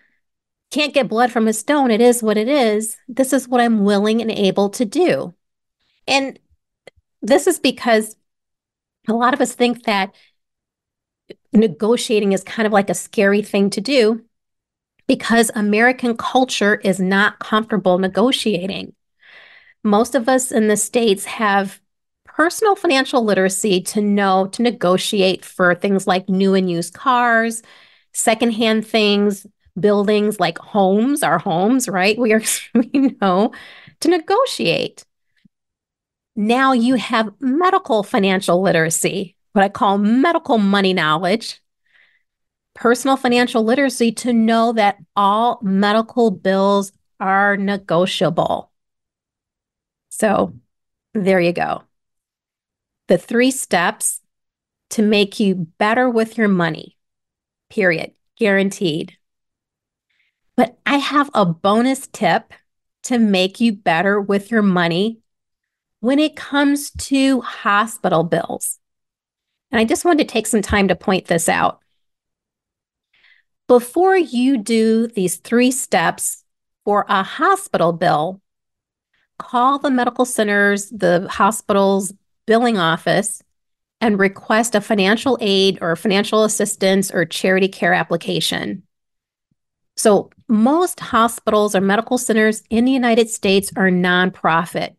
can't 0.70 0.94
get 0.94 1.08
blood 1.08 1.32
from 1.32 1.48
a 1.48 1.54
stone. 1.54 1.90
It 1.90 2.02
is 2.02 2.22
what 2.22 2.38
it 2.38 2.48
is. 2.48 2.98
This 3.08 3.34
is 3.34 3.48
what 3.48 3.62
I'm 3.62 3.84
willing 3.84 4.22
and 4.22 4.30
able 4.30 4.70
to 4.72 4.86
do. 4.86 5.34
And 6.08 6.38
this 7.22 7.48
is 7.48 7.60
because 7.60 8.16
a 9.08 9.14
lot 9.14 9.34
of 9.34 9.42
us 9.42 9.54
think 9.54 9.84
that 9.84 10.14
negotiating 11.52 12.34
is 12.34 12.44
kind 12.44 12.68
of 12.68 12.74
like 12.74 12.90
a 12.90 12.94
scary 12.94 13.42
thing 13.42 13.70
to 13.72 13.82
do 13.82 14.24
because 15.08 15.51
American 15.55 16.16
culture 16.16 16.76
is 16.84 16.99
not 16.99 17.39
comfortable 17.39 17.97
negotiating. 17.97 18.93
Most 19.84 20.16
of 20.16 20.28
us 20.28 20.51
in 20.51 20.68
the 20.68 20.78
States 20.78 21.26
have 21.26 21.80
personal 22.26 22.76
financial 22.76 23.24
literacy 23.24 23.82
to 23.82 24.01
know 24.01 24.47
to 24.47 24.62
negotiate 24.62 25.43
for 25.43 25.74
things 25.74 26.05
like 26.05 26.30
new 26.30 26.53
and 26.53 26.70
used 26.70 26.93
cars, 26.93 27.64
secondhand 28.14 28.86
things, 28.86 29.47
buildings 29.80 30.39
like 30.39 30.58
homes, 30.58 31.24
our 31.24 31.39
homes, 31.39 31.88
right? 31.88 32.18
We 32.20 32.34
are, 32.34 32.41
we 32.74 33.16
know 33.22 33.53
to 34.01 34.10
negotiate. 34.10 35.05
Now 36.36 36.74
you 36.74 36.95
have 36.95 37.34
medical 37.39 38.03
financial 38.03 38.62
literacy, 38.62 39.36
what 39.53 39.64
I 39.64 39.70
call 39.70 39.97
medical 39.97 40.58
money 40.58 40.93
knowledge 40.93 41.62
personal 42.78 43.18
financial 43.18 43.64
literacy 43.64 44.12
to 44.12 44.32
know 44.32 44.72
that 44.72 44.98
all 45.16 45.60
medical 45.64 46.30
bills 46.30 46.92
are 47.20 47.58
negotiable. 47.58 48.72
So 50.10 50.54
there 51.16 51.40
you 51.40 51.54
go. 51.54 51.82
The 53.08 53.18
three 53.18 53.50
steps 53.50 54.22
to 54.92 55.02
make 55.02 55.40
you 55.40 55.56
better 55.56 56.08
with 56.08 56.38
your 56.38 56.48
money, 56.48 56.96
period, 57.70 58.14
guaranteed. 58.38 59.18
But 60.56 60.78
I 60.86 60.98
have 60.98 61.32
a 61.34 61.46
bonus 61.46 62.06
tip 62.08 62.54
to 63.04 63.18
make 63.18 63.60
you 63.60 63.74
better 63.74 64.22
with 64.22 64.52
your 64.52 64.62
money 64.62 65.20
when 66.00 66.20
it 66.20 66.36
comes 66.36 66.92
to 66.92 67.42
hospital 67.42 68.24
bills. 68.24 68.78
And 69.72 69.80
I 69.80 69.84
just 69.84 70.06
wanted 70.06 70.28
to 70.28 70.32
take 70.32 70.46
some 70.46 70.62
time 70.62 70.90
to 70.90 70.96
point 70.96 71.26
this 71.26 71.50
out. 71.50 71.80
Before 73.68 74.18
you 74.18 74.57
do 74.57 75.07
these 75.07 75.38
three 75.38 75.72
steps 75.72 76.43
for 76.86 77.05
a 77.09 77.22
hospital 77.22 77.91
bill, 77.91 78.41
call 79.38 79.78
the 79.80 79.91
medical 79.91 80.26
centers, 80.26 80.89
the 80.89 81.28
hospital's 81.30 82.13
billing 82.45 82.78
office, 82.78 83.41
and 83.99 84.20
request 84.20 84.76
a 84.76 84.82
financial 84.82 85.38
aid 85.41 85.80
or 85.82 85.95
financial 85.95 86.43
assistance 86.43 87.11
or 87.11 87.26
charity 87.26 87.68
care 87.68 87.93
application. 87.93 88.84
So, 89.95 90.30
most 90.47 90.99
hospitals 90.99 91.76
or 91.76 91.82
medical 91.82 92.18
centers 92.18 92.63
in 92.70 92.86
the 92.86 92.91
United 92.91 93.30
States 93.30 93.72
are 93.76 93.89
nonprofit, 93.89 94.95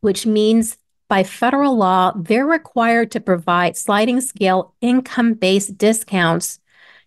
which 0.00 0.26
means 0.26 0.76
by 1.08 1.24
federal 1.24 1.76
law, 1.76 2.12
they're 2.14 2.46
required 2.46 3.10
to 3.12 3.20
provide 3.20 3.76
sliding 3.76 4.20
scale 4.20 4.74
income 4.80 5.34
based 5.34 5.76
discounts 5.76 6.60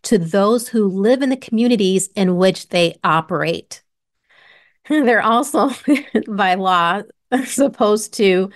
to 0.08 0.18
those 0.18 0.70
who 0.70 0.88
live 0.88 1.22
in 1.22 1.30
the 1.30 1.38
communities 1.38 2.08
in 2.16 2.38
which 2.38 2.70
they 2.70 2.97
operate. 3.03 3.84
They're 4.89 5.22
also, 5.22 5.72
by 6.28 6.55
law, 6.55 7.01
supposed 7.45 8.14
to 8.16 8.49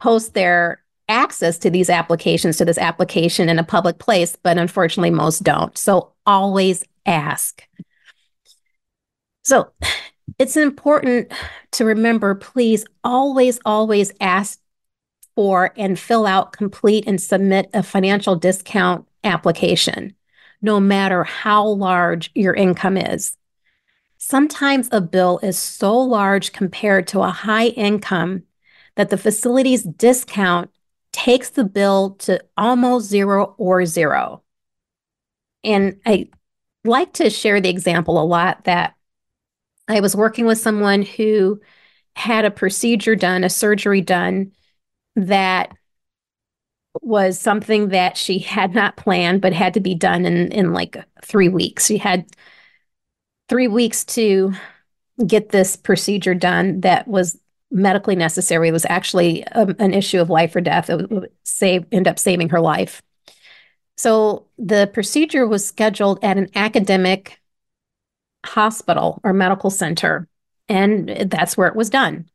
post 0.00 0.34
their 0.34 0.82
access 1.08 1.58
to 1.58 1.70
these 1.70 1.90
applications, 1.90 2.56
to 2.56 2.64
this 2.64 2.78
application 2.78 3.48
in 3.48 3.58
a 3.58 3.64
public 3.64 3.98
place, 3.98 4.36
but 4.42 4.58
unfortunately, 4.58 5.10
most 5.10 5.42
don't. 5.42 5.76
So 5.76 6.12
always 6.24 6.84
ask. 7.04 7.62
So 9.42 9.72
it's 10.38 10.56
important 10.56 11.32
to 11.72 11.84
remember 11.84 12.34
please 12.36 12.84
always, 13.02 13.58
always 13.64 14.12
ask 14.20 14.60
for 15.34 15.72
and 15.76 15.98
fill 15.98 16.26
out, 16.26 16.52
complete, 16.52 17.04
and 17.06 17.20
submit 17.20 17.70
a 17.74 17.82
financial 17.82 18.36
discount 18.36 19.08
application, 19.24 20.14
no 20.62 20.80
matter 20.80 21.24
how 21.24 21.66
large 21.66 22.30
your 22.34 22.54
income 22.54 22.96
is. 22.96 23.36
Sometimes 24.16 24.88
a 24.92 25.00
bill 25.00 25.40
is 25.42 25.58
so 25.58 25.98
large 25.98 26.52
compared 26.52 27.08
to 27.08 27.20
a 27.20 27.30
high 27.30 27.66
income 27.66 28.44
that 28.94 29.10
the 29.10 29.18
facility's 29.18 29.82
discount 29.82 30.70
takes 31.12 31.50
the 31.50 31.64
bill 31.64 32.10
to 32.20 32.42
almost 32.56 33.08
zero 33.08 33.54
or 33.58 33.84
zero. 33.84 34.42
And 35.64 36.00
I 36.06 36.30
like 36.84 37.12
to 37.14 37.30
share 37.30 37.60
the 37.60 37.68
example 37.68 38.20
a 38.20 38.24
lot 38.24 38.64
that 38.64 38.94
I 39.88 40.00
was 40.00 40.16
working 40.16 40.46
with 40.46 40.58
someone 40.58 41.02
who 41.02 41.60
had 42.14 42.44
a 42.44 42.50
procedure 42.50 43.16
done, 43.16 43.44
a 43.44 43.50
surgery 43.50 44.00
done 44.00 44.52
that 45.16 45.72
was 47.00 47.38
something 47.38 47.88
that 47.88 48.16
she 48.16 48.38
had 48.38 48.74
not 48.74 48.96
planned 48.96 49.40
but 49.40 49.52
had 49.52 49.74
to 49.74 49.80
be 49.80 49.94
done 49.94 50.24
in 50.26 50.52
in 50.52 50.72
like 50.72 50.96
3 51.24 51.48
weeks. 51.48 51.86
She 51.86 51.98
had 51.98 52.26
3 53.48 53.68
weeks 53.68 54.04
to 54.04 54.52
get 55.26 55.50
this 55.50 55.76
procedure 55.76 56.34
done 56.34 56.80
that 56.80 57.06
was 57.08 57.38
medically 57.70 58.16
necessary. 58.16 58.68
It 58.68 58.72
was 58.72 58.86
actually 58.88 59.42
a, 59.52 59.62
um, 59.62 59.76
an 59.78 59.94
issue 59.94 60.20
of 60.20 60.30
life 60.30 60.54
or 60.54 60.60
death. 60.60 60.90
It 60.90 61.10
would 61.10 61.30
save 61.44 61.86
end 61.92 62.06
up 62.06 62.18
saving 62.18 62.50
her 62.50 62.60
life. 62.60 63.02
So 63.96 64.46
the 64.58 64.90
procedure 64.92 65.46
was 65.46 65.66
scheduled 65.66 66.22
at 66.22 66.38
an 66.38 66.48
academic 66.54 67.40
hospital 68.44 69.20
or 69.24 69.32
medical 69.32 69.70
center, 69.70 70.28
and 70.68 71.08
that's 71.30 71.56
where 71.56 71.68
it 71.68 71.76
was 71.76 71.90
done. 71.90 72.28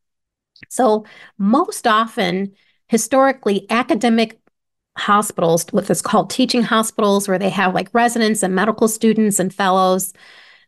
So 0.69 1.05
most 1.37 1.85
often, 1.85 2.53
historically, 2.87 3.69
academic 3.69 4.39
hospitals, 4.97 5.65
what 5.71 5.89
is 5.89 6.01
called 6.01 6.29
teaching 6.29 6.63
hospitals, 6.63 7.27
where 7.27 7.39
they 7.39 7.49
have 7.49 7.73
like 7.73 7.89
residents 7.93 8.43
and 8.43 8.55
medical 8.55 8.87
students 8.87 9.39
and 9.39 9.53
fellows, 9.53 10.13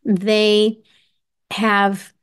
they 0.06 0.78
have 1.52 2.14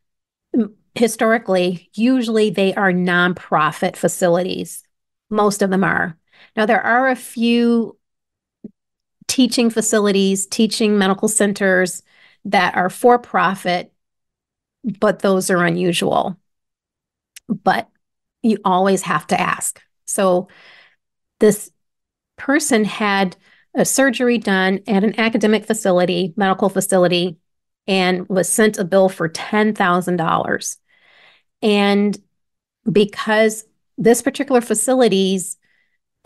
historically, 0.95 1.91
usually 1.95 2.51
they 2.51 2.75
are 2.75 2.93
nonprofit 2.93 3.97
facilities. 3.97 4.83
Most 5.31 5.63
of 5.63 5.71
them 5.71 5.85
are. 5.85 6.17
Now, 6.57 6.67
there 6.67 6.81
are 6.81 7.09
a 7.09 7.17
few 7.17 7.99
teaching 9.27 9.69
facilities, 9.71 10.47
teaching 10.47 10.97
medical 10.97 11.29
centers 11.29 12.03
that 12.45 12.77
are 12.77 12.89
for 12.89 13.19
profit, 13.19 13.93
but 15.01 15.19
those 15.19 15.51
are 15.51 15.65
unusual. 15.65 16.39
But 17.49 17.89
you 18.43 18.59
always 18.65 19.03
have 19.03 19.27
to 19.29 19.41
ask. 19.41 19.83
So, 20.05 20.49
this 21.41 21.71
person 22.37 22.85
had 22.85 23.37
a 23.75 23.85
surgery 23.85 24.39
done 24.39 24.81
at 24.87 25.05
an 25.05 25.19
academic 25.19 25.67
facility, 25.67 26.33
medical 26.37 26.69
facility, 26.69 27.37
and 27.87 28.29
was 28.29 28.49
sent 28.49 28.79
a 28.79 28.85
bill 28.85 29.09
for 29.09 29.29
$10,000. 29.29 30.77
And 31.63 32.19
because 32.91 33.65
this 33.99 34.23
particular 34.23 34.61
facility's 34.61 35.57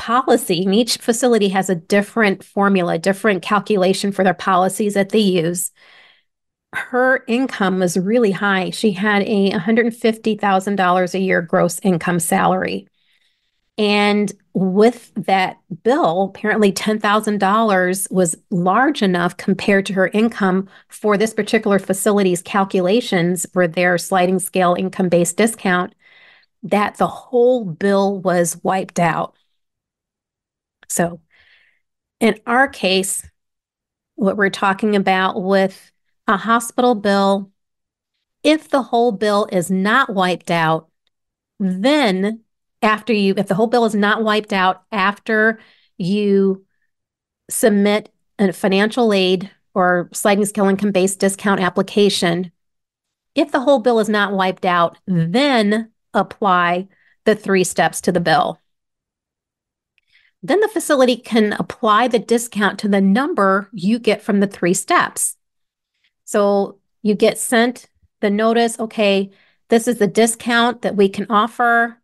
policy, 0.01 0.65
and 0.65 0.75
each 0.75 0.97
facility 0.97 1.49
has 1.49 1.69
a 1.69 1.75
different 1.75 2.43
formula, 2.43 2.99
different 2.99 3.43
calculation 3.43 4.13
for 4.13 4.25
their 4.25 4.35
policies 4.35 4.95
that 4.95 5.11
they 5.11 5.19
use. 5.19 5.73
Her 6.73 7.23
income 7.29 7.81
was 7.81 7.99
really 7.99 8.31
high. 8.31 8.71
She 8.71 8.93
had 8.93 9.23
a 9.25 9.51
$150,000 9.51 11.15
a 11.15 11.19
year 11.19 11.43
gross 11.43 11.81
income 11.81 12.19
salary. 12.19 12.89
And 13.77 14.33
with 14.53 15.13
that 15.15 15.59
bill, 15.83 16.25
apparently 16.25 16.73
$10,000 16.73 18.11
was 18.11 18.37
large 18.51 19.03
enough 19.03 19.37
compared 19.37 19.87
to 19.87 19.93
her 19.93 20.09
income 20.09 20.69
for 20.89 21.17
this 21.17 21.33
particular 21.33 21.79
facility's 21.79 22.43
calculations 22.43 23.47
for 23.53 23.69
their 23.69 23.97
sliding 23.97 24.39
scale 24.39 24.75
income 24.75 25.09
based 25.09 25.37
discount 25.37 25.95
that 26.63 26.97
the 26.97 27.07
whole 27.07 27.65
bill 27.65 28.19
was 28.19 28.59
wiped 28.63 28.99
out. 28.99 29.35
So, 30.89 31.21
in 32.19 32.39
our 32.47 32.69
case, 32.69 33.27
what 34.17 34.37
we're 34.37 34.51
talking 34.51 34.97
about 34.97 35.43
with 35.43 35.91
a 36.27 36.37
hospital 36.37 36.95
bill, 36.95 37.51
if 38.43 38.69
the 38.69 38.83
whole 38.83 39.13
bill 39.13 39.49
is 39.51 39.71
not 39.71 40.13
wiped 40.13 40.51
out, 40.51 40.89
then 41.59 42.41
after 42.83 43.13
you, 43.13 43.35
if 43.37 43.47
the 43.47 43.55
whole 43.55 43.67
bill 43.67 43.85
is 43.85 43.95
not 43.95 44.23
wiped 44.23 44.53
out 44.53 44.83
after 44.91 45.59
you 45.99 46.65
submit 47.51 48.11
a 48.39 48.53
financial 48.53 49.13
aid 49.13 49.51
or 49.75 50.09
sliding 50.13 50.45
scale 50.47 50.67
income 50.67 50.93
based 50.93 51.19
discount 51.19 51.61
application, 51.61 52.51
if 53.35 53.53
the 53.53 53.61
whole 53.61 53.81
bill 53.81 54.01
is 54.01 54.09
not 54.09 54.33
wiped 54.33 54.65
out, 54.65 54.99
then 55.07 55.91
apply 56.15 56.89
the 57.25 57.35
three 57.35 57.65
steps 57.65 58.01
to 58.01 58.13
the 58.13 58.21
bill. 58.21 58.59
Then 60.43 60.61
the 60.61 60.69
facility 60.69 61.17
can 61.17 61.53
apply 61.53 62.09
the 62.09 62.19
discount 62.19 62.79
to 62.81 62.89
the 62.89 63.01
number 63.01 63.69
you 63.73 63.99
get 63.99 64.23
from 64.23 64.41
the 64.41 64.47
three 64.47 64.75
steps. 64.75 65.37
So 66.25 66.79
you 67.03 67.15
get 67.15 67.39
sent 67.39 67.89
the 68.21 68.31
notice, 68.31 68.79
okay, 68.81 69.31
this 69.69 69.87
is 69.87 69.99
the 69.99 70.07
discount 70.07 70.83
that 70.83 70.97
we 70.97 71.09
can 71.09 71.27
offer 71.29 72.00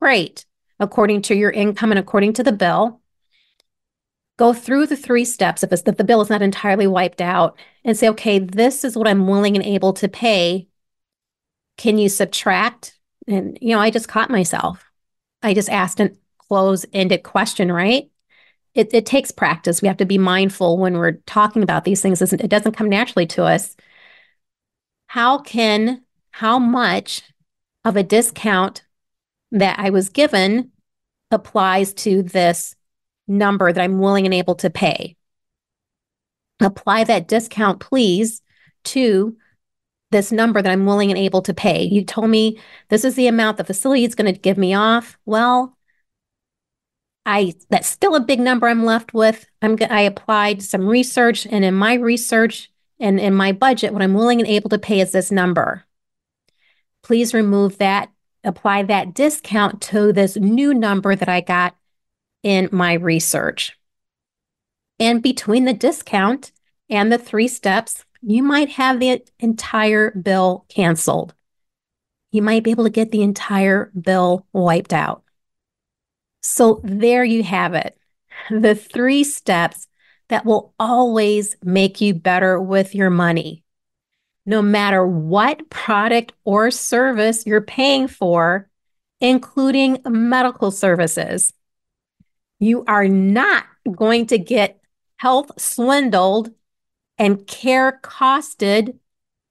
Great. 0.00 0.46
According 0.78 1.22
to 1.22 1.34
your 1.34 1.50
income 1.50 1.92
and 1.92 1.98
according 1.98 2.32
to 2.34 2.42
the 2.42 2.52
bill, 2.52 3.00
go 4.38 4.54
through 4.54 4.86
the 4.86 4.96
three 4.96 5.26
steps 5.26 5.62
if, 5.62 5.70
it's, 5.72 5.82
if 5.86 5.96
the 5.98 6.04
bill 6.04 6.22
is 6.22 6.30
not 6.30 6.40
entirely 6.40 6.86
wiped 6.86 7.20
out 7.20 7.58
and 7.84 7.96
say, 7.96 8.08
okay, 8.08 8.38
this 8.38 8.84
is 8.84 8.96
what 8.96 9.06
I'm 9.06 9.26
willing 9.26 9.56
and 9.56 9.64
able 9.64 9.92
to 9.94 10.08
pay. 10.08 10.66
Can 11.76 11.98
you 11.98 12.08
subtract? 12.08 12.98
And, 13.28 13.58
you 13.60 13.74
know, 13.74 13.80
I 13.80 13.90
just 13.90 14.08
caught 14.08 14.30
myself. 14.30 14.90
I 15.42 15.52
just 15.52 15.68
asked 15.68 16.00
a 16.00 16.12
close 16.38 16.86
ended 16.92 17.22
question, 17.22 17.70
right? 17.70 18.10
It, 18.74 18.94
it 18.94 19.04
takes 19.04 19.30
practice. 19.30 19.82
We 19.82 19.88
have 19.88 19.98
to 19.98 20.06
be 20.06 20.16
mindful 20.16 20.78
when 20.78 20.96
we're 20.96 21.18
talking 21.26 21.62
about 21.62 21.84
these 21.84 22.00
things. 22.00 22.22
It 22.22 22.48
doesn't 22.48 22.76
come 22.76 22.88
naturally 22.88 23.26
to 23.26 23.44
us. 23.44 23.76
How 25.08 25.38
can, 25.38 26.02
how 26.30 26.58
much 26.58 27.22
of 27.84 27.96
a 27.96 28.02
discount 28.02 28.84
that 29.52 29.78
I 29.78 29.90
was 29.90 30.08
given 30.08 30.70
applies 31.30 31.92
to 31.94 32.22
this 32.22 32.74
number 33.26 33.72
that 33.72 33.82
I'm 33.82 33.98
willing 33.98 34.24
and 34.24 34.34
able 34.34 34.56
to 34.56 34.70
pay. 34.70 35.16
Apply 36.60 37.04
that 37.04 37.28
discount, 37.28 37.80
please, 37.80 38.42
to 38.84 39.36
this 40.10 40.32
number 40.32 40.60
that 40.60 40.70
I'm 40.70 40.86
willing 40.86 41.10
and 41.10 41.18
able 41.18 41.42
to 41.42 41.54
pay. 41.54 41.84
You 41.84 42.04
told 42.04 42.30
me 42.30 42.58
this 42.88 43.04
is 43.04 43.14
the 43.14 43.28
amount 43.28 43.56
the 43.56 43.64
facility 43.64 44.04
is 44.04 44.14
going 44.14 44.32
to 44.32 44.38
give 44.38 44.58
me 44.58 44.74
off. 44.74 45.16
Well, 45.24 45.76
I 47.24 47.54
that's 47.68 47.88
still 47.88 48.16
a 48.16 48.20
big 48.20 48.40
number 48.40 48.66
I'm 48.66 48.84
left 48.84 49.14
with. 49.14 49.46
I'm 49.62 49.76
I 49.88 50.02
applied 50.02 50.62
some 50.62 50.86
research 50.88 51.46
and 51.46 51.64
in 51.64 51.74
my 51.74 51.94
research 51.94 52.70
and 52.98 53.20
in 53.20 53.34
my 53.34 53.52
budget 53.52 53.92
what 53.92 54.02
I'm 54.02 54.14
willing 54.14 54.40
and 54.40 54.48
able 54.48 54.70
to 54.70 54.78
pay 54.78 55.00
is 55.00 55.12
this 55.12 55.30
number. 55.30 55.84
Please 57.02 57.32
remove 57.32 57.78
that 57.78 58.10
apply 58.44 58.84
that 58.84 59.14
discount 59.14 59.80
to 59.82 60.12
this 60.12 60.36
new 60.36 60.72
number 60.74 61.14
that 61.14 61.28
I 61.28 61.40
got 61.40 61.76
in 62.42 62.68
my 62.72 62.94
research. 62.94 63.78
And 64.98 65.22
between 65.22 65.64
the 65.64 65.72
discount 65.72 66.52
and 66.88 67.10
the 67.10 67.18
three 67.18 67.48
steps, 67.48 68.04
you 68.22 68.42
might 68.42 68.70
have 68.70 69.00
the 69.00 69.24
entire 69.38 70.10
bill 70.10 70.66
canceled. 70.68 71.34
You 72.32 72.42
might 72.42 72.62
be 72.62 72.70
able 72.70 72.84
to 72.84 72.90
get 72.90 73.10
the 73.10 73.22
entire 73.22 73.90
bill 73.98 74.46
wiped 74.52 74.92
out. 74.92 75.22
So 76.42 76.80
there 76.84 77.24
you 77.24 77.42
have 77.42 77.74
it. 77.74 77.98
The 78.50 78.74
three 78.74 79.24
steps 79.24 79.88
that 80.28 80.44
will 80.44 80.74
always 80.78 81.56
make 81.62 82.00
you 82.00 82.14
better 82.14 82.60
with 82.60 82.94
your 82.94 83.10
money. 83.10 83.64
No 84.46 84.62
matter 84.62 85.06
what 85.06 85.68
product 85.70 86.32
or 86.44 86.70
service 86.70 87.46
you're 87.46 87.60
paying 87.60 88.08
for, 88.08 88.70
including 89.20 89.98
medical 90.06 90.70
services. 90.70 91.52
You 92.58 92.84
are 92.86 93.08
not 93.08 93.64
going 93.90 94.26
to 94.26 94.38
get 94.38 94.80
health 95.16 95.50
swindled 95.60 96.50
and 97.18 97.46
care 97.46 98.00
costed 98.02 98.98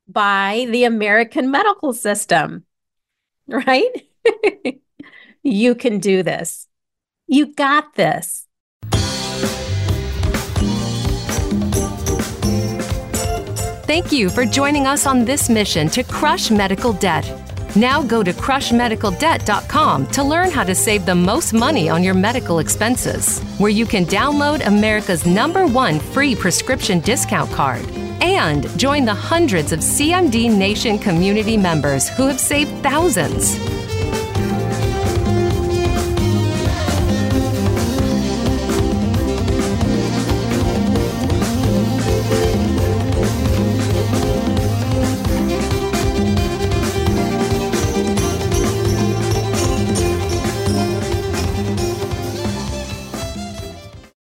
by 0.08 0.66
the 0.72 0.86
American 0.86 1.52
medical 1.52 1.94
system, 1.94 2.66
right? 3.48 4.08
you 5.44 5.76
can 5.76 6.00
do 6.00 6.24
this. 6.24 6.68
You 7.28 7.54
got 7.54 7.94
this. 7.94 8.48
Thank 13.90 14.12
you 14.12 14.30
for 14.30 14.46
joining 14.46 14.86
us 14.86 15.08
on 15.08 15.26
this 15.26 15.50
mission 15.50 15.88
to 15.90 16.04
crush 16.04 16.52
medical 16.52 16.94
debt. 16.94 17.26
Now 17.76 18.04
go 18.04 18.22
to 18.22 18.32
crushmedicaldebt.com 18.32 20.06
to 20.06 20.24
learn 20.24 20.52
how 20.52 20.64
to 20.64 20.76
save 20.76 21.08
the 21.08 21.16
most 21.16 21.54
money 21.54 21.90
on 21.90 22.04
your 22.04 22.14
medical 22.14 22.60
expenses, 22.60 23.42
where 23.58 23.72
you 23.72 23.88
can 23.88 24.06
download 24.06 24.64
America's 24.68 25.26
number 25.26 25.66
one 25.66 26.00
free 26.00 26.36
prescription 26.36 27.00
discount 27.00 27.52
card 27.52 27.84
and 28.22 28.70
join 28.78 29.06
the 29.06 29.14
hundreds 29.16 29.72
of 29.72 29.80
CMD 29.80 30.56
Nation 30.56 31.00
community 31.00 31.58
members 31.58 32.10
who 32.10 32.28
have 32.28 32.40
saved 32.40 32.84
thousands. 32.84 33.58